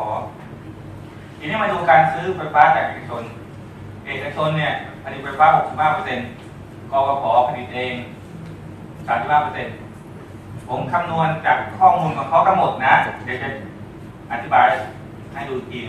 [1.38, 3.24] ทีนี้มาดูการซื้อไฟฟ้าจากเอกชน
[4.06, 5.48] เอกชนเนี่ยผลิตไฟฟ้า
[5.98, 7.94] 65%กฟผผลิตเอง
[9.12, 12.94] 35%ผมคำนวณจากข้อมูลของเขาทั้งหมดนะ
[13.24, 13.50] เดี๋ยวจะ
[14.32, 14.68] อธิบาย
[15.34, 15.82] ให้ดูอีกที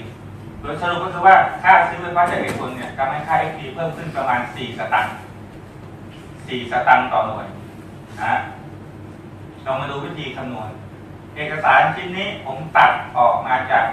[0.61, 5.14] โดยสรุปก็คือว่าค่าซื้อไฟฟ้าจากเอกชนเนี่ยทำให้ค่า FT เพิ่มขึ้นประมาณ 4 สตางค์
[5.96, 7.46] 4 สตางค์ต่อหน่วย
[8.22, 8.34] นะ
[9.62, 10.70] เรามาดูวิธีคำนวณ
[11.36, 13.84] เอกสารชิ้นนี้ผมตัดออกมาจาก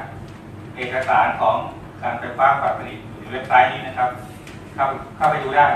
[0.76, 1.56] เอกสารของ
[2.02, 4.10] การไฟฟ้าฝ่ายผลิตอยู่ในเว็บไซต์นี้นะครับ
[4.76, 4.86] เข้า
[5.18, 5.68] เข้าไปดูได้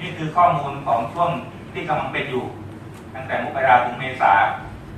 [0.00, 1.30] นี่คือข้อมูลของช่วง
[1.72, 2.44] ที่กำลังเป็นอยู่
[3.14, 4.32] ตั้งแต่มกราถึงเมษา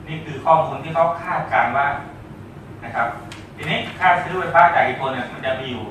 [0.08, 1.86] นี่คือข้อมูลที่เขาคาดการณ์ว่า
[2.84, 3.08] นะครับ
[3.56, 5.84] ทีนี้ค่าซื้อไฟฟ้าจากอีกคนเนี่ยมันจะมีอยู่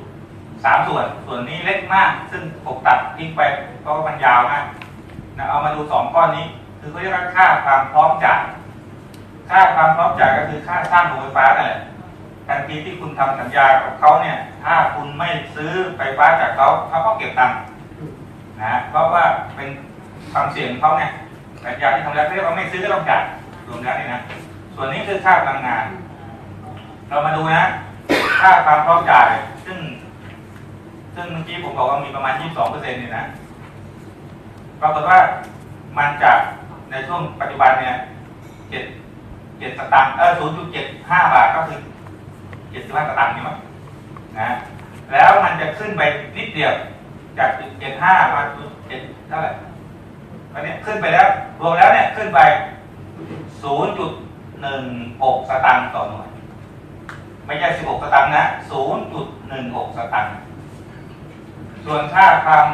[0.64, 3.42] สามส่วน ส่วนนี้เล็กมาก ซึ่งผมตัดทิ้งไป
[3.82, 4.66] เพราะว่ามันยาวมาก
[5.38, 6.46] นะเอามาดูสองก้อนนี้
[6.80, 8.42] คือเขาเรียกว่าค่าความพร้อมจ่าย
[9.50, 11.82] ค่าความพร้อมจ่ายก็คือค่าสร้างโรงไฟฟ้านั่นแหละ
[12.48, 17.58] ทันทีที่คุณทำสัญญากับเขาเนี่ย ถ้าคุณไม่ซื้อไฟฟ้าจากเขาเขาก็เก็บตังค์
[18.62, 19.24] นะเพราะว่า
[19.56, 19.70] เป็น
[20.32, 21.12] ความเสี่ยงของเขาเนี่ย
[21.66, 23.24] สัญญาที่ทำแล้วเรียกว่าไม่ซื้อก็ต้องจ่าย
[23.68, 24.22] รวมแล้วนี่นะ
[24.76, 25.86] ส่วนนี้คือค่าพลังงาน
[27.10, 27.64] เรามาดูนะ
[28.40, 29.30] ค่าความพร้อมจ่าย
[29.66, 29.80] ซึ่ง
[31.16, 33.24] ซึ่งเมื่อกี้ผมบอกว่ามีประมาณ 22เปอร์เซ็นต์นี่ยนะ
[34.82, 35.20] ปรากฏว่า
[35.98, 36.38] มันจาก
[36.92, 37.96] ในช่วงปัจจุบันเนี่ย
[38.70, 38.84] เจ็ด
[39.60, 41.80] เจ็ดสตางค์เออศูนย์จุดเจ็ดห้าบาทก็คือ
[42.72, 43.58] เจ็ดสิบห้าสตางค์นี่มั้ง
[44.38, 44.48] นะ
[45.12, 46.02] แล้วมันจะขึ้นไป
[46.38, 46.74] นิดเดียว
[47.38, 49.52] จากจุดเจ็ดห้ามาจุดเจ็ดเท่าไหร่
[50.52, 51.28] ตอนนี้ขึ้นไปแล้ว
[51.62, 52.40] รวมแล้วเนี่ยขึ้นไป
[53.62, 54.12] ศูนย์จุด
[54.62, 54.84] หนึ่ง
[55.22, 56.28] หกสตางค์ต่อหน่วย
[57.46, 60.32] ไม่ใช่สิบหกสตางค์นะศูนย์จุดหนึ่งหกสตางค์
[61.86, 62.66] ส่วนค่าความ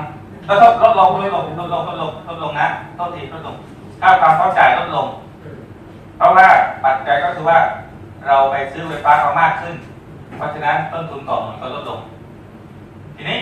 [0.47, 3.55] ลดลดลดลงลดลงลดลงลดลงลดลงนะโทษทีลดลง
[4.01, 5.07] ค่าความเข้าจ่ายลดลง
[6.17, 6.47] เพราะว่า
[6.83, 7.59] ปัจจัยก็คือว่า
[8.27, 9.75] เราไปซื้อไฟฟ้าเขามากขึ้น
[10.37, 11.99] เพราะฉะนั้นต้นทุนต่อหน่วยก็ลดลง
[13.15, 13.39] ทีนี้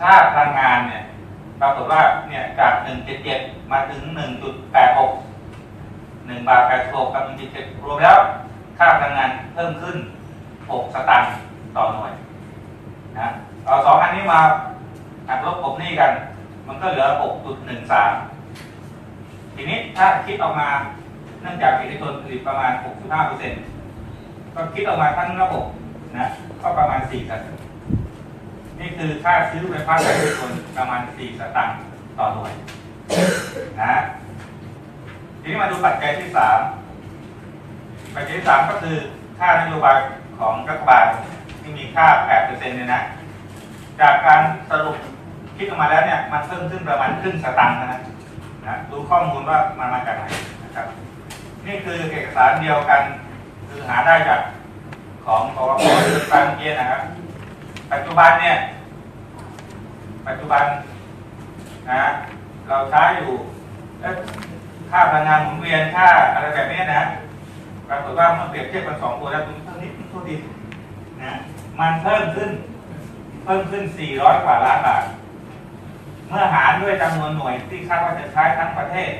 [0.00, 1.02] ค่าพลังงานเนี่ย
[1.60, 2.72] ปรากฏว่าเนี่ยจาก
[3.22, 4.00] 177 มาถึง
[5.20, 7.22] 1.86 1บาท86กับ
[7.54, 8.18] 1.7รวมแล้ว
[8.82, 9.96] ค่าพลังงานเพิ่มขึ้น
[10.44, 11.30] 6 สตางค์
[11.76, 12.12] ต่อหน่วย
[13.18, 13.28] นะ
[13.64, 14.40] เอาสองอันนี้มา
[15.28, 16.12] หักลบกบหนี้กัน
[16.66, 17.06] มันก็เหลือ
[18.36, 20.68] 6.13 ทีนี้ถ้าคิดออกมา
[21.40, 22.72] เนื่องจากเอกชนผลิตประมาณ
[23.82, 25.64] 65%ก็คิดออกมาทั้งระบบ
[26.18, 26.26] นะ
[26.62, 27.62] ก็ประมาณ 4 สตางค์
[28.78, 31.74] นี่คือค่าซื้อไฟฟ้าจากเอกชนประมาณ 4 สตางค์
[32.18, 32.52] ต่อหน่วย
[33.80, 33.94] นะ
[35.40, 36.79] ทีนี้มาดูปัจจัยที่ 3
[38.14, 38.96] ปัจจัยที่3ก็คือ
[39.38, 39.98] ค่านโยบาย
[40.38, 41.04] ของรัฐบาล
[41.60, 42.06] ที่มีค่า
[42.38, 43.02] 8%เนี่ยนะ
[44.00, 44.40] จากการ
[44.70, 44.96] สรุป
[45.56, 47.88] คิดออกมาแล้วเนี่ย มันเพิ่มขึ้นประมาณครึ่งสตางค์นะ
[48.66, 50.24] นะดูข้อมูลว่ามันมาจากไหน
[50.64, 50.86] นะครับ
[51.66, 53.02] นี่คือเอกสารเดียวกัน
[53.68, 54.40] คือหาได้จาก
[55.24, 55.78] ของปวป
[56.32, 57.00] ตามเมื่อกี้นะครับ
[57.92, 58.56] ปัจจุบันเนี่ย
[60.26, 60.64] ปัจจุบัน
[61.90, 62.02] นะ
[62.68, 63.30] เราใช้อยู่
[64.90, 67.02] ค่าพลังงานหมุนเวียนค่าอะไรแบบนี้นะ
[67.90, 70.34] ปรากฏว่าเมื่อเปรียบเทียบกันสองตัวแล้วตัวนี้เพิ่มนิดโทษที
[71.22, 71.32] นะ
[71.80, 72.50] มันเพิ่มขึ้น
[73.44, 73.82] เพิ่มขึ้น
[74.14, 75.04] 400 กว่าล้านบาท
[76.28, 79.10] เมื่อหารด้วยจำนวนหน่วยที่คาดว่าจะใช้ทั้งประเทศ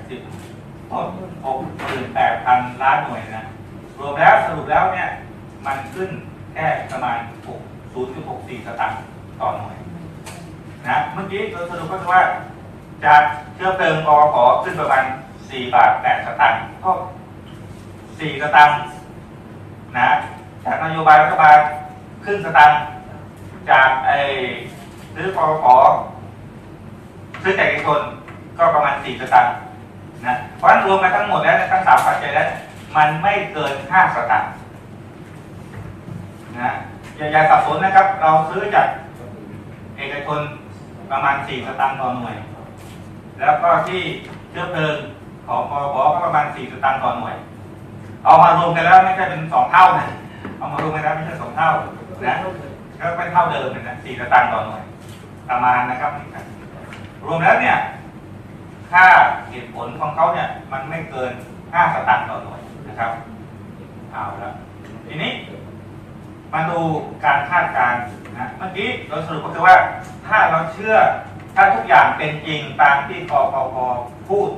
[0.00, 1.06] 680โทษ
[1.84, 3.44] 68,000 ล้านหน่วยนะ
[3.98, 5.08] รวมแล้วสรุปแล้วเนี่ย
[5.66, 6.10] มันขึ้น
[6.52, 7.18] แค่ประมาณ
[7.92, 8.98] 0.64 สตางค์
[9.40, 9.76] ต่อหน่วย
[10.88, 12.22] นะเมื่อกี้โดยสรุปก็คือว่า
[13.04, 13.22] จาก
[13.54, 15.04] เชื้อเพลิงกอขอขึ้นประมาณ
[15.38, 16.90] 4 บาท 8 สตางค์ก็
[18.18, 18.76] 4สตางค์
[19.96, 20.08] นะ
[20.64, 21.58] จากนโยบายรัฐบาล
[22.24, 22.78] ครึ่งสตางค์
[23.70, 24.18] จากไอ้
[25.14, 25.74] ซื้อกอขอ
[27.42, 28.00] ซื้อจากเอกชน
[28.58, 29.52] ก็ประมาณ4สตางค์
[30.26, 32.48] นะเพราะฉะนั้นรวมกันทั้งหมดแล้วเนี่ยทั้งสามปัจจัยแล้ว
[32.96, 34.50] มันไม่เกิน5สตางค์
[36.60, 36.72] นะ
[37.16, 38.86] อย่าอย่าสับสนนะครับ เราซื้อจาก
[39.96, 40.40] เอกชน
[41.10, 42.36] ประมาณ4สตางค์ต่อหน่วย
[43.40, 44.00] แล้วก็ที่
[44.50, 44.96] เชื้อเพลิง
[45.46, 47.36] ของปปก็ประมาณ4สตางค์ต่อหน่วย
[48.24, 50.08] เอามารวมกันแล้วไม่ใช่เป็น2เท่านะ
[50.58, 51.70] เอามารวมกันแล้วไม่ใช่2เท่า
[52.26, 52.34] นะ
[53.00, 54.82] ก็เป็นเท่าเดิมเลยนะ4สตางค์ต่อหน่วย
[55.48, 56.12] ประมาณนะครับ
[57.26, 57.76] รวมแล้วเนี่ย
[58.90, 59.06] ค่า
[59.50, 63.10] เหตุผลของเขาเนี่ยมันไม่เกิน5สตางค์ต่อหน่วยนะครับ
[64.12, 64.50] เอาละ
[65.06, 65.32] ทีนี้
[66.52, 66.78] มาดู
[67.24, 68.00] การคาดการณ์
[68.38, 69.76] นะเมื่อกี้เราสรุปก็คือว่า
[70.26, 70.96] ถ้าเราเชื่อ
[71.54, 73.76] ถ้าทุกอย่างเป็นจริงตามที่กกพ
[74.28, 74.48] พูด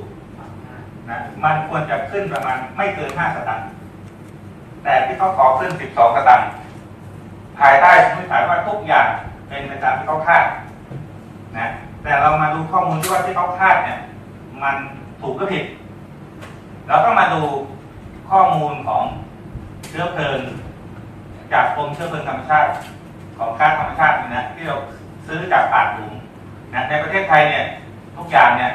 [1.09, 3.67] นะมันควรจะขึ้นประมาณไม่เกิน5สตางค์
[4.83, 6.47] แต่ที่เขาขอขึ้น12สตางค์
[7.59, 9.07] ภายใต้พื้นฐานว่าทุกอย่าง
[9.47, 10.45] เป็นไปตามที่เขาคาด
[11.57, 11.67] นะ
[12.03, 13.99] แต่เรามาดูข้อมูลที่ว่าที่เขาคาดเนี่ย
[14.63, 14.75] มัน
[15.21, 15.65] ถูกหรือผิด
[16.87, 17.41] เราก็มาดู
[18.29, 19.03] ข้อมูลของ
[19.87, 20.39] เชื้อเพลิง
[21.53, 22.69] จากกรมเชื้อเพลิงธรรมชาติ
[23.37, 24.77] ของค่าธรรมชาตินี่นะที่เรา
[25.27, 26.13] ซื้อจากปากหลุม
[26.73, 27.65] นะในประเทศไทยเนี่ย
[28.17, 28.71] ทุกอย่างเนี่ย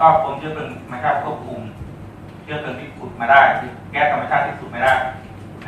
[0.00, 1.60] ก็กรมเชื้อเพลิงธรรมชาติควบคุม
[2.42, 3.40] เชื้อเพลิงที่ขุดมาได้
[3.92, 4.94] แก๊สธรรมชาติที่ขุดไม่ได้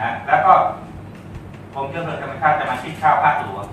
[0.00, 0.52] นะแล้วก็
[1.74, 3.64] กรมเชื้อเพลิงธรรมชาติจะมาคิดค่าภาคหลวง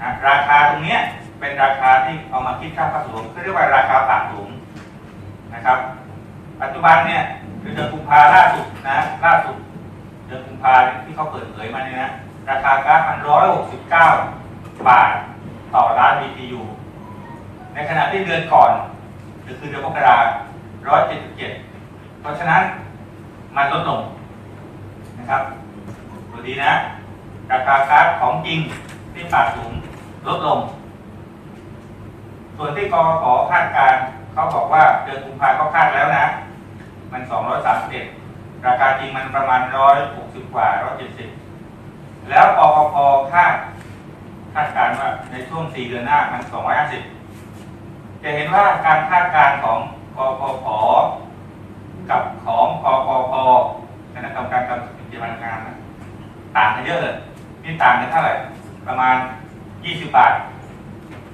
[0.00, 1.00] นะราคาตรงเนี้ย
[1.40, 4.48] เป็นราคาที่เอามาคิดค่าภาคหลวงเขาเรียกว่าราคาปากหลุม
[5.54, 5.78] นะครับ
[6.60, 7.22] ปัจจุบันเนี่ย
[7.62, 9.56] คือเดือนกุมภาล่าสุดนะล่าสุด
[10.26, 12.10] เดือนกุมภาที่เขาเปิดเผยมาเนี่ยนะ
[12.50, 14.06] ราคาก๊าซมันร้อยหกสิบเก้า
[14.88, 15.10] บาท
[15.74, 16.62] ต่อล้าน BTU
[17.74, 18.70] ในขณะที่เดือนก่อน
[19.44, 20.16] คือเดือนมกรา
[20.88, 21.52] ร้อยเจ็ดสิบเจ็ด
[22.20, 22.62] เพราะฉะนั้น
[23.56, 24.00] มันลดลง
[25.18, 25.42] นะครับ
[26.30, 26.72] ดูดีนะ
[27.50, 28.58] ราคาก๊าซของจริง
[29.12, 29.72] ที่ปากสูง
[30.26, 30.58] ลดลง
[32.56, 33.94] ส่วนที่กรขอคาดการ
[34.32, 36.24] เขาบอกว่าเดือนกุมภาเขาคาดแล้วนะ
[37.12, 38.06] มันสองร้อยสามสิบเอ็ด
[38.66, 41.28] ราคาจริงมันประมาณร้อยหกสิบกว่าร้อยเจ็ดสิบ
[42.30, 42.96] แล้วปปพ
[43.32, 43.54] คาด
[44.54, 47.02] คาดการว่าในช่วงสี่เดือนหน้ามันสองร้อยห้าสิบ
[48.24, 49.78] จะเห็นว่าการคาดการณ์ของ
[50.16, 50.66] กปพ
[52.10, 53.34] กับของกปพ
[54.14, 55.58] คณะกรรมการกำกับกิจการงาน
[56.56, 57.14] ต่างกันเยอะเลย
[57.64, 58.34] นี่ต่างกันเท่าไหร่
[58.86, 59.16] ประมาณ
[59.84, 60.32] ยี่สิบบาท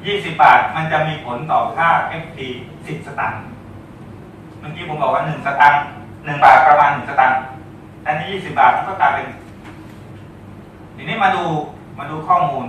[0.06, 1.88] ยี่สิบบาทมันจะมีผลต่อค่า
[2.22, 2.38] FT
[2.86, 3.40] สิบสตางค์
[4.58, 5.80] เมื่อกี้ผมบอกว่าหนึ่งสตางค์
[6.24, 7.38] หนึ่งบาทประมาณหนึ่งสตางค์
[8.06, 9.26] อันนี้ยี่สิบาทมันก็กลายเป็น
[10.96, 11.44] ทีนี้มาดู
[11.98, 12.66] มาดูข้อมูล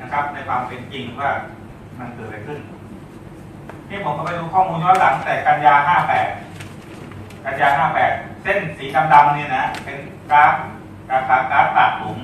[0.00, 1.30] นะครับ ในความเป็นจริงว่า
[1.98, 2.58] มันเกิดอะไรขึ้น
[3.90, 6.28] นี่ผมก็ไปดูข้อมูลย้อนหลังแต่กันยาห้าแปด
[7.44, 8.12] กันยาห้าแปด
[8.42, 9.98] เส้นสีดำๆเนี่ยนะ เป็น
[10.30, 10.54] กราฟ
[11.12, 12.16] ราคาก๊าซปากหลุม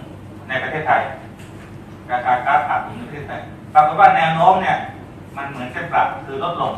[0.48, 1.02] ในประเทศไทย
[2.10, 3.40] ราคาก๊าซปากหลุมในประเทศไทย
[3.74, 4.76] ปรากฏว่าแนวโน้มเนี่ย
[5.36, 6.72] มันเหมือนเส้นปรับคือลดลง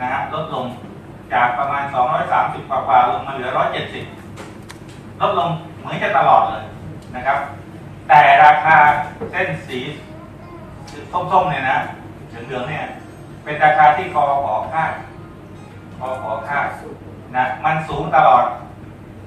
[0.00, 0.66] นะฮะลดลง
[1.32, 1.82] จากประมาณ
[2.26, 3.50] 230 กว่ากว่าลงมาเหลือ
[4.34, 5.48] 170 ลดลง
[5.78, 6.64] เหมือนจะตลอดเลย
[7.14, 7.38] นะครับ
[8.08, 8.76] แต่ราคา
[9.32, 9.78] เส้นสี
[11.12, 11.78] ส้มๆเนี่ยนะ
[12.28, 12.84] เหลืองๆเนี่ย
[13.48, 14.92] เป็นราคาที่กอขอค่าด
[16.00, 16.58] กอขอค่า
[17.36, 18.44] นะมันสูงตลอด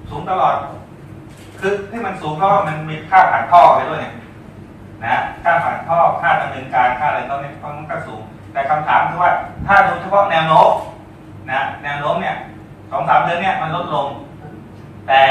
[0.09, 0.55] สูงตลอด
[1.59, 4.13] คือที่มันสูงเพราะมันมีค่าผ่านท่อไปด้วยเนี่ย
[5.05, 8.21] นะค่าผ่านท่อค่าดำเนินการค่าอะไรต้อนนี้มันก็สูง
[8.53, 9.31] แต่คำถามคือว่า
[9.67, 10.69] ถ้าดูเฉพาะแนวโน้ม
[11.51, 12.35] นะแนวโน้มเนี่ย
[12.91, 14.07] สองสามเดือนเนี่ยมันลดลง
[15.07, 15.21] แต่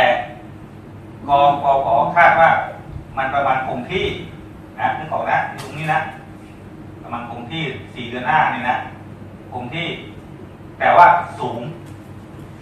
[1.29, 2.51] กองกขอคาดว่า
[3.17, 4.05] มันประมาณคงที่
[4.79, 6.01] นะนึกออกนะตรงนี้นะ
[7.13, 8.77] มาณคงที่สี่เดือนหน้านี่นะ
[9.53, 9.89] คงที่
[10.79, 11.07] แต่ว่า
[11.39, 11.61] สูง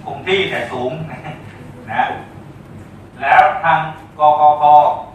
[0.04, 0.92] คงที่แต่สูง
[1.90, 2.04] นะ
[3.22, 3.78] แล้วทาง
[4.18, 4.62] กกพ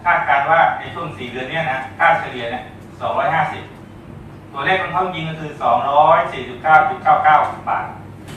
[0.03, 2.63] คาดการว่าในช่วงสี่เดือนเนี้ยนะค่าเฉลี่ยเนี่ย
[2.99, 3.63] สองร้อยห้าสิบ
[4.53, 7.38] ตัวเลขของเขาจริงก็คือสองร้อยสี่สิบเก้าจุดเก้าเก้า
[7.69, 7.86] บาท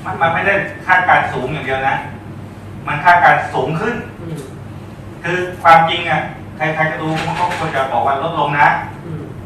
[0.05, 0.55] มันมันไม่ได้
[0.86, 1.97] คาดการสูงอย่างเดียวนะ
[2.86, 3.97] มันคาดการสูงขึ้น
[5.24, 6.22] คือความจริงอะ
[6.57, 8.68] ใครใครจะดูเขาควรจะบอกว่าลดลงนะ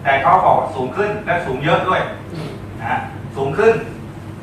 [0.03, 2.01] แต่เขาบอกว่าสูงขึ้นและสูงเยอะด้วย
[2.81, 2.99] นะ
[3.37, 3.73] สูงขึ้น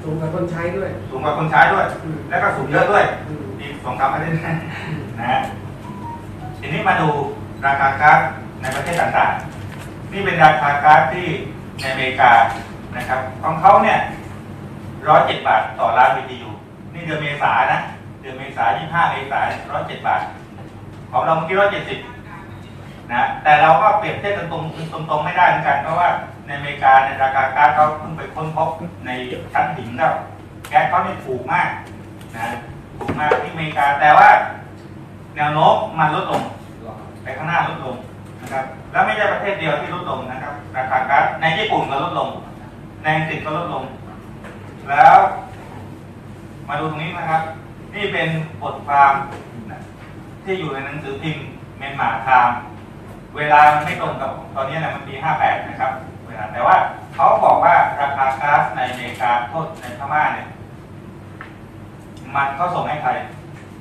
[0.03, 1.85] สูงกับคนใช้ด้วย สูงกว่าคนใช้ด้วย
[2.29, 4.33] แล้วก็สูงเยอะด้วยอืมอีกสองสามประเทศ
[5.19, 5.41] นะฮะ
[6.59, 7.09] ทีนี้มาดู
[7.65, 8.19] ราคาก๊าซ
[8.61, 11.27] ในประเทศต่างๆ นี่เป็นราคาก๊าซที่
[11.81, 12.31] ในอเมริกา
[12.95, 13.99] นะครับ ของเขาเนี่ย
[15.07, 16.49] ร้อยเจ็ดบาทต่อล้าน BTU
[16.93, 17.79] นี่เดือนเมษานะ
[18.21, 19.39] เดือนเมษายี่ห้าเมษา
[19.71, 20.21] ร้อยเจ็ดบาท
[21.11, 21.97] ของเราเมื่อกี้ร้อยเจ็ดสิบ
[23.11, 24.63] นะแต่เราก็เปรียบเทียบกันตรง
[25.09, 26.09] ตรงๆไม่ได้เหมือนกันเพราะว่า
[26.45, 28.69] ในอเมริกาในยราคาก๊าซเขาเพิ่งไปค้นพบ
[29.05, 29.09] ใน
[29.53, 30.13] ชั้นหินแล้ว
[30.69, 31.69] แก๊สเขาเนี่ยถูกมาก
[32.35, 32.45] นะ
[32.97, 34.29] ถูกมากที่อเมริกาแต่ว่า
[35.35, 36.41] แนวโน้มมันลดลง
[37.23, 37.95] ไปข้างหน้าลดลง
[38.41, 42.29] นะครับแล้วไม่ใช่ประเทศเดียวที่ลดลงนะครับ ราคาก๊าซในญี่ปุ่นก็ลดลง
[43.03, 43.83] ในอังกฤษก็ลดลง
[44.89, 45.15] แล้ว
[46.67, 47.41] มาดูตรงนี้นะครับ
[47.93, 48.27] นี่เป็น
[48.61, 49.13] บทความ
[50.43, 51.45] ที่อยู่ในหนังสือพิมพ์
[51.77, 52.57] Myanmar Times
[53.37, 55.91] เวลามันไม่ตรงกับตอนนี้นะมันปี 58 นะครับ
[56.27, 56.75] เวลาแต่ว่า
[57.15, 60.47] เขาบอกว่าราคาก๊าซในอเมริกาโทษในพม่าเนี่ย
[62.35, 63.11] มันเขาส่งให้ใคร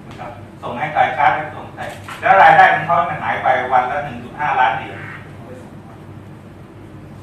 [0.06, 0.30] นะครับ
[0.62, 1.82] ส่งให้ใครก๊าซให้ส่งใคร
[2.20, 3.98] แล้วรายได้ของเขามันหายไปวันละ
[4.28, 4.98] 1.5 ล้านเหรียญ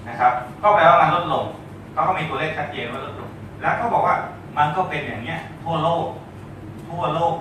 [0.07, 1.45] นะครับ ก็แปลว่ามันลดลง
[1.93, 3.29] เขาก็มีตัวเลขชัดเจนว่าลดลง
[3.61, 4.15] แล้วเขาบอกว่า
[4.57, 6.05] มันก็เป็นอย่างเนี้ยทั่วโลก
[6.89, 7.35] ทั่วโลก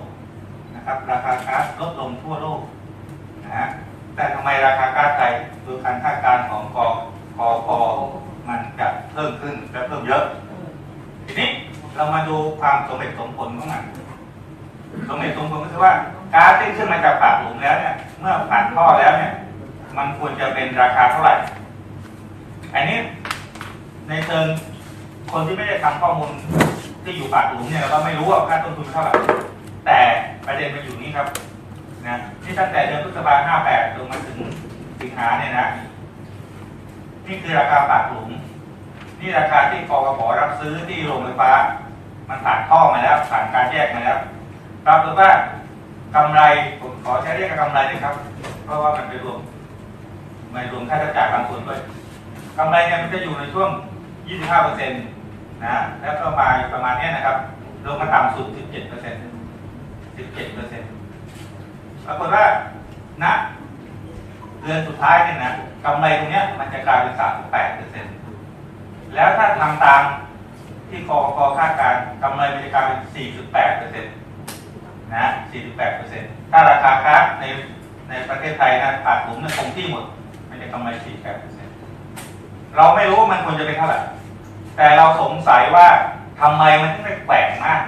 [0.75, 2.59] นะครับ ราคาก๊าซลดลงทั่วโลก
[3.43, 3.67] นะฮะ
[4.15, 5.31] แต่ทำไมราคาก๊าซไทย
[5.63, 6.77] โดยการคาดการณ์ของก
[7.37, 7.67] กพ
[8.47, 10.23] มันจะเพิ่มขึ้นและเพิ่มเยอะ
[11.25, 11.49] ทีนี้
[11.95, 13.83] เรามาดูความสมเหตุสมผลของมัน
[15.09, 15.93] สมเหตุสมผลก็คือว่า
[16.33, 19.31] ก๊าซที่ขึ้นมาจากปากหลุมแล้วเนี่ยเมื่อผ่านท่อแล้วเนี่ย
[19.97, 21.35] มันควรจะเป็นราคาเท่าไหร่
[22.73, 22.97] อันนี้
[24.07, 24.45] ในเชิง
[25.31, 26.31] คนที่ไม่ได้ทำข้อมูล
[27.03, 29.13] ที่อยู่ปากหลุมเนี่ยเราก็ไม่รู้ว่าค่าต้นทุนเท่าไหร่
[29.85, 29.99] แต่
[30.45, 31.27] ประเด็นมันอยู่นี้ครับ
[32.07, 34.37] นะนี่ตั้งแต่เดือนพฤษภาห้าแปดลงมาถึง
[34.99, 35.65] สิงหาเนี่ยนะ
[37.27, 38.29] นี่คือราคาปากหลุม
[39.19, 41.51] นี่ราคาที่กกพรับซื้อที่โรงไฟฟ้า
[42.29, 44.17] มันผ่านท่อมาแล้วผ่านการแยกมาแล้ว
[44.85, 45.29] ปรากฏว่า
[46.15, 46.41] กำไร
[46.79, 48.15] ผมขอใช้เรียกกำไรเลยครับ
[48.65, 49.39] เพราะว่ามันไปรวม
[50.51, 51.79] ไม่รวมค่าใช้จ่ายบางส่วนด้วย
[52.57, 53.69] กำไรเนี่ยมันจะอยู่ในช่วง
[54.17, 55.01] 25เปอร์เซ็นต์
[55.63, 57.37] นะแล้วก็มาประมาณนี้นะครับ
[57.85, 59.19] ลงมาต่ำสุด 17เปอร์เซ็นต์
[60.15, 62.45] 17เปรากฏว่า
[63.23, 63.25] ณ
[64.61, 65.51] เดือนสุดท้ายเนี่ยนะ
[65.85, 68.13] กำไรตรงเนี้ยมันจะกลายเป็น38เปอร์เซ็นต์
[69.15, 70.01] แล้วถ้าทำตาม
[70.89, 72.99] ที่กกคาดการกำไรมันจะกลายเป็น
[73.43, 74.13] 4.8เปอร์เซ็นต์
[75.13, 77.43] นะ4.8เปอร์เซ็นต์ถ้าราคาค้าใน
[78.09, 80.05] ในประเทศไทยนะปากหลุมเนี่ยคงที่หมด
[80.49, 81.73] มันจะกำไร48เปอร์เซ็นต์
[82.75, 83.99] เราไม่รู้ว่ามันควรจะเป็นเท่าไหร่
[84.77, 85.87] แต่เราสงสัยว่า
[86.41, 87.81] ทำไมมันถึงได้แปลกมาก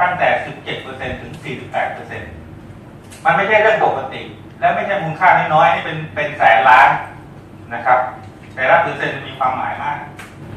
[0.00, 0.28] ตั้งแต่
[0.74, 1.32] 17%ถึง
[1.94, 2.43] 48%
[3.24, 4.22] มันไม่ใช่เรื่องปกติ
[4.60, 6.88] และไม่ใช่มูลค่าน้อยๆนี่เป็นเป็นแสนล้าน
[7.74, 7.98] นะครับ
[8.54, 9.96] แต่ละเปอร์เซ็นต์มีความหมายมาก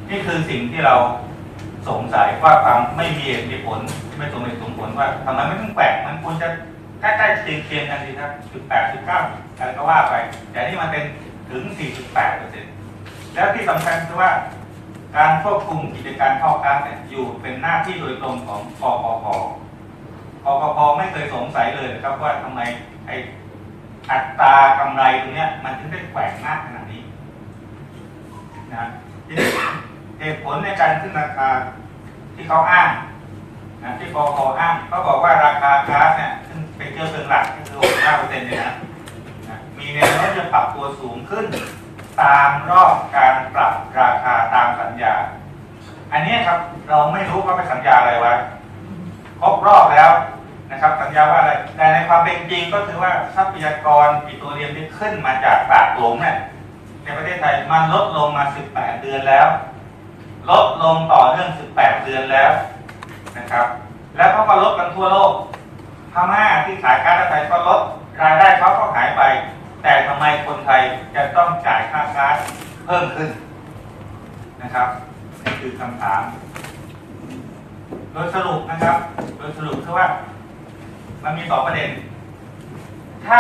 [0.09, 0.95] นี่คือสิ่งที่เรา
[1.89, 3.79] สงสัยว่าความไม่มีเหตุมีผล
[4.17, 6.47] ไม่สมเหตุสมผลว่าทำไมไม่ถึงแปลกมันควรจะ
[7.01, 8.31] ใกล้ๆเคียงกันสิครับ
[8.69, 10.13] 18 19อะไรก็ว่าไป
[10.51, 11.03] แต่นี่มันเป็น
[11.49, 11.63] ถึง
[12.49, 14.31] 48%แล้วที่สำคัญคือว่า
[15.17, 19.25] การควบคุมกิจการท่อก๊าเนี่ยอยู่เป็นหน้าที่โดยตรงของกปพ
[20.61, 22.59] กพไม่เคยสงสัยเลยนะครับว่าทำไม
[23.07, 23.11] ไอ
[24.11, 27.01] อัตรากำไรตรงเนี้ยมันถึงได้แกว่งมากขนาดนี้
[28.73, 28.83] นะ
[29.25, 29.49] ทีนี้
[30.19, 31.47] เหตุผลในการขึ้นราคา
[32.35, 32.89] ที่เขาอ้าง
[33.83, 37.77] นะที่กพอ้างเขาบอกว่าราคาก๊าซเนี่ยซึ่งเป็นเชื้อเพลิงหลักก็คือ
[38.07, 38.75] 65%เนี่ยนะ
[39.77, 41.45] มีแนวโน้มจะปรับตัวสูงขึ้น
[42.21, 45.13] ตามรอบการปรับราคาตามสัญญา
[46.11, 48.33] อันนี้ครับเราไม่รู้ว่าเป็นสัญญาอะไรไว้
[49.41, 50.11] ครบรอบแล้ว
[50.71, 56.37] นะครับสัญญาว่าอะไรแต่ในความเป็นจริงก็คือว่าทรัพยากรปิโตรเลียมที่ขึ้นมาจากปากหลุมเนี่ย
[57.03, 58.43] ในประเทศไทยมันลดลงมา
[58.73, 59.47] 18 เดือนแล้ว
[60.49, 62.51] ลดลงต่อเนื่อง 18 เดือนแล้ว
[63.37, 63.67] นะครับ
[64.15, 65.33] แล้วเขาก็ลดกันทั่วโลก
[66.13, 67.81] พม่าที่ขายก๊าซไทยก็ลด
[68.21, 69.21] รายได้เขาก็หายไป
[69.83, 70.81] แต่ทำไมคนไทย
[71.15, 72.37] จะต้องจ่ายค่าก๊าซ
[72.85, 73.29] เพิ่มขึ้น
[74.61, 74.87] นะครับ
[75.43, 76.21] นี่คือคำถาม
[78.11, 78.97] โดยสรุปนะครับ
[79.37, 80.07] โดยสรุปคือว่า
[81.23, 81.89] มันมีสองประเด็น
[83.27, 83.39] ถ้า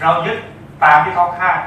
[0.00, 0.38] เรายึด
[0.84, 1.58] ตามที่เขาคาด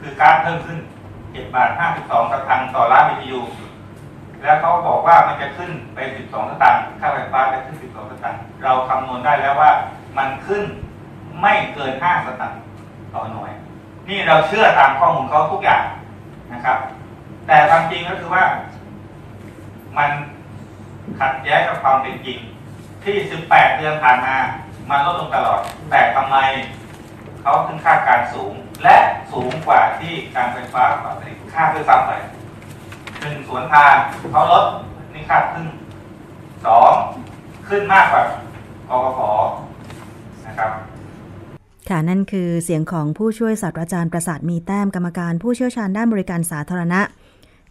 [0.00, 0.78] คือกาซเพิ่มขึ้น
[1.16, 1.70] 7บาท
[2.02, 3.40] 52สตางค์ต่อล้าน BTU
[4.42, 9.70] แล้วเขาบอกว่ามันจะขึ้นไป12สตางค์ค่าไฟฟ้าจะขึ้น12สตางค์เราคำนวณได้แล้วว่า
[10.18, 10.62] มันขึ้น
[11.40, 12.60] ไม่เกิน5สตางค์
[13.14, 13.52] ต่อหน่วย
[14.08, 15.84] นี่เราเชื่อตามข้อมูลเขาทุกอย่าง
[16.52, 16.78] นะครับ
[17.46, 18.44] แต่ความจริงก็คือว่า
[19.98, 20.10] มัน
[21.20, 22.38] ขัดแย้งกับความเป็นจริง
[23.04, 23.16] ที่
[23.48, 24.36] 18 เดือนผ่านมา
[24.92, 26.36] มันลดลงตลอด แต่ทำไม
[27.42, 28.96] เขาถึงคาการสูง และ
[29.32, 30.82] สูงกว่าที่การไฟฟ้า
[31.20, 32.12] ผลิตค่าด้วยซ้ำไป
[33.20, 33.94] หนึ่งสวนทาง
[34.32, 34.64] เขาลด
[35.12, 35.66] นี่คาขึ้น
[36.66, 36.92] สอง
[37.68, 38.22] ขึ้นมากกว่า
[38.88, 39.20] กกพ
[40.46, 40.70] นะครับ
[41.88, 47.00] ค่ะนั่นคือเสียงของผู้ช่วยศาสตราจารย์ประสาทมีแต้มกรรมการผู้เชี่ยวชาญด้านบริการสาธารณะ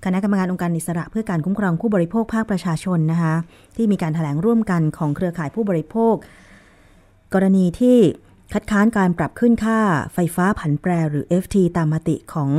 [0.05, 3.35] คณะกรรมการองค์การอิสระเพื่อการคุ้มครองผู้บริโภคภาคประชาชนนะคะ
[3.75, 6.15] ที่มีการถแถลงร่วมกันของเครือข่ายผู้บริโภค
[7.33, 7.97] กรณีที่
[8.53, 9.79] คัดค้านการปรับขึ้นค่า
[10.13, 12.51] ไฟฟ้าผันแปรหรือ FT ตามมติของ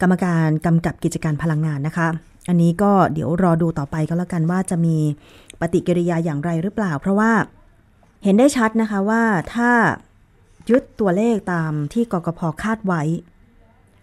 [0.00, 2.08] กรรมการกำกับกิจการพลังงานนะคะ
[2.48, 4.96] อันนี้ก็เดี๋ยวรอดูต่อไปก็แล้วกันว่าจะมี
[5.60, 7.32] ปฏิกิริยาอย่างไรหรือเปล่า เพราะว่า
[8.24, 9.22] เห็นได้ชัดนะคะว่า
[9.54, 9.70] ถ้า
[10.70, 13.02] ยึดตัวเลขตามที่กกพคาดไว้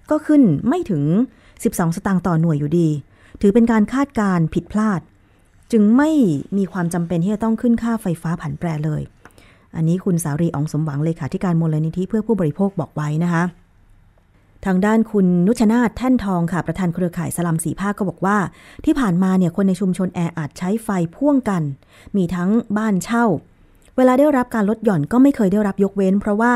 [0.10, 1.04] ก็ขึ้นไม่ถึง
[1.50, 2.90] 12 สตางค์ต่อหน่วยอยู่ดี
[3.42, 5.02] ถือเป็นการคาดการผิดพลาด
[5.72, 6.12] จึงไม่
[6.58, 9.02] มีความจำเป็นที่จะต้องขึ้นค่าไฟฟ้าผันแปรเลย
[9.78, 13.44] อันนี้คุณสารีอองสมหวังเลขาธิการมูลนิธิเพื่อผู้บริโภคบอกไว้นะคะ
[14.66, 18.38] ทางด้านคุณนุชนาธแท่นทองค่ะ ประธานเครือข่ายสลัมสีภาคก็บอกว่า
[18.86, 21.64] ที่ผ่านมาเนี่ยคนในชุมชนแออัดใช้ไฟพ่วงกัน
[22.16, 23.26] มีทั้งบ้านเช่า
[23.98, 26.54] เวลาได้รับการลดหย่อนก็ไม่เคยได้รับยกเว้น เพราะว่า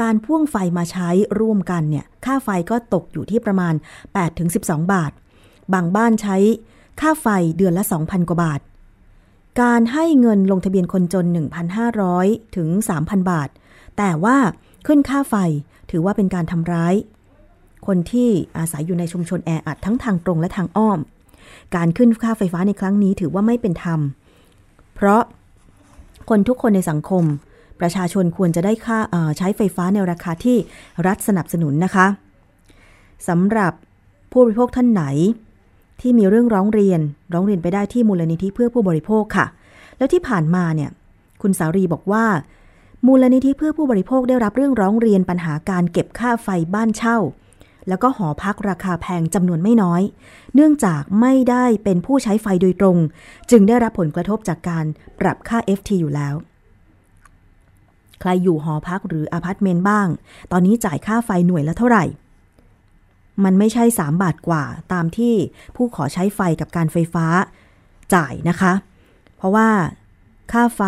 [0.00, 1.08] การพ่วงไฟมาใช้
[1.40, 3.74] ร่วมกันเนี่ยค่าไฟก็ตกอยู่ที่ประมาณ
[4.32, 5.12] 8-12 บาท
[5.74, 6.36] บางบ้านใช้
[7.00, 8.60] ค่าไฟเดือนละ 2,000 กว่าบาท
[9.62, 11.26] การให้เงินลงทะเบียนคนจน
[11.90, 12.68] 1,500 ถึง
[13.00, 13.48] 3,000 บาท
[13.98, 14.36] แต่ว่า
[14.86, 15.34] ขึ้นค่าไฟ
[15.90, 16.94] ถือว่าเป็นการทำร้าย
[17.86, 18.28] คนที่
[18.58, 20.98] อาศัยอยู่ในชุมชนแออัดทั้งทางตรงและทางอ้อม
[21.76, 24.00] การขึ้นค่าไฟฟ้าในครั้งนี้ถือว่าไม่เป็นธรรม
[24.94, 25.22] เพราะ
[26.28, 27.24] คนทุกคนในสังคม
[27.80, 28.98] ประชาชนควรจะได้ค่า
[29.38, 30.56] ใช้ไฟฟ้าในราคาที่
[31.06, 32.06] รัฐสนับสนุนนะคะ
[33.28, 33.72] สำหรับ
[34.30, 35.04] ผู้บริโภคท่านไหน
[36.00, 37.00] ที่มีเรื่องร้องเรียน
[37.32, 39.46] ร้องเรียนไปได้ที่มูลนิธิเพื่อผู้บริโภคค่ะ
[39.98, 40.90] แล้วที่ผ่านมาเนี่ย
[41.42, 42.24] คุณสารีบอกว่า
[43.06, 47.18] มูลนิธิเพื่อผู้บริโภคได้รับเรื่องร้องเรียนปัญหาการเก็บค่าไฟบ้านเช่า
[47.88, 50.02] แล้วก็หอพักราคาแพงจำนวนไม่น้อย
[50.54, 52.96] เนื่องจากไม่ได้เป็นผู้ใช้ไฟโดยตรง
[53.50, 54.84] จึงได้รับผลกระทบจากการ
[55.20, 56.34] ปรับค่า FT อยู่แล้ว
[58.20, 60.08] ใครอยู่หอพักหรืออพาร์ตเมนต์บ้าง
[60.52, 62.04] ตอนนี้จ่ายค่าไฟหน่วยละเท่าไหร่
[63.44, 65.34] มันไม่ใช่ 3 บาทกว่าตามที่
[65.76, 67.26] ผู้ขอใช้ไฟกับการไฟฟ้า
[68.14, 68.72] จ่ายนะคะ
[69.36, 69.68] เพราะว่า
[70.52, 70.82] ค่าไฟ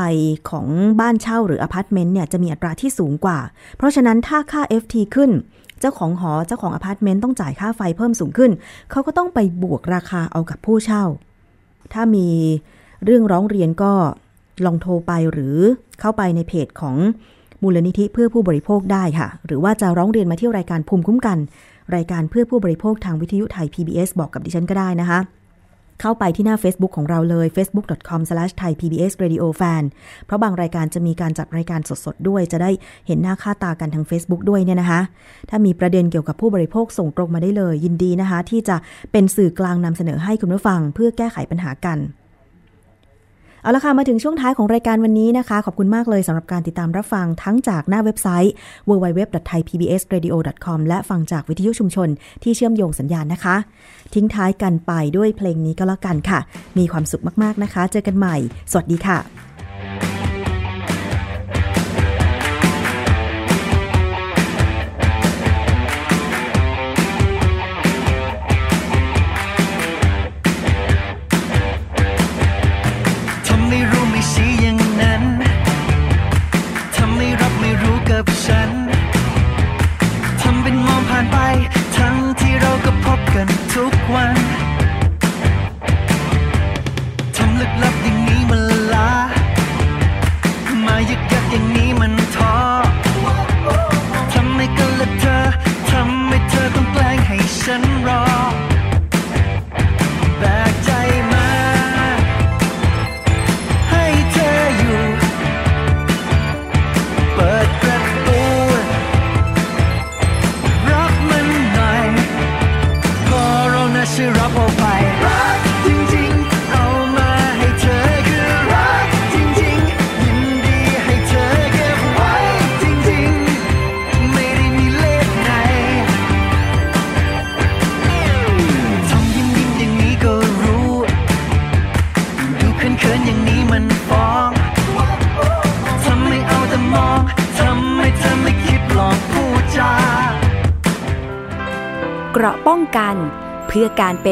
[0.51, 0.67] ของ
[1.01, 3.39] บ้านเช่าหรืออพาร์ตเมนต์เนี่ยจะมีอัตราที่สูงกว่า
[3.77, 5.31] เพราะฉะนั้นถ้าค่า FT ขึ้น
[5.81, 8.51] เจ้าของหอเจ้าของอพาร์ตเมนต์ต้องจ่ายค่าไฟเพิ่มสูงขึ้น
[8.91, 11.05] เขาก็ต้องไปบวกราคาเอากับผู้เช่า
[11.93, 12.29] ถ้ามี
[13.05, 13.93] เรื่องร้องเรียนก็
[14.65, 15.57] ลองโทรไปหรือ
[16.01, 16.97] เข้าไปในเพจของ
[17.63, 21.39] มูลนิธิเพื่อผู้บริโภคได้ค่ะ หรือว่าจะร้องเรียนมาที่รายการภูมิคุ้มกัน
[21.97, 25.21] รายการเพื่อผู้บริโภคทางวิทยุไทย PBS บอกกับดิฉันก็ได้นะคะ
[26.01, 29.83] เข้าไปที่หน้า Facebook ของเราเลย facebook.com/thaipbsradiofan
[30.27, 32.71] เพราะบางรายการจะมีการจัดรายการสดๆ ด้วย จะได้
[33.07, 35.01] เห็นหน้าค่าตากันทาง Facebook ด้วยเนี่ยนะคะ
[35.51, 38.77] ถ้ามีประเด็นเกี่ยวกับผู้บริโภคส่งตรงมาได้เลย ยินดีนะคะ ที่จะ
[39.13, 41.99] เป็นสื่อกลางนำเสนอให้คุณผู้ฟัง เพื่อแก้ไขปัญหากัน
[43.63, 48.53] เอาละค่ะ มาถึงช่วงท้ายของรายการวันนี้นะคะ ขอบคุณมากเลยสำหรับการติดตามรับฟังทั้งจากหน้าเว็บไซต์
[48.89, 52.09] www.thaipbsradio.com และฟังจากวิทยุชุมชน
[52.43, 53.57] ที่เชื่อมโยงสัญญาณนะคะ
[54.15, 56.41] ทิ้งท้ายกันไปด้วยเพลงนี้ก็แล้วกันค่ะ
[56.79, 58.37] มีความสุขมากๆนะคะ เจอกันใหม่
[58.71, 59.50] สวัสดีค่ะ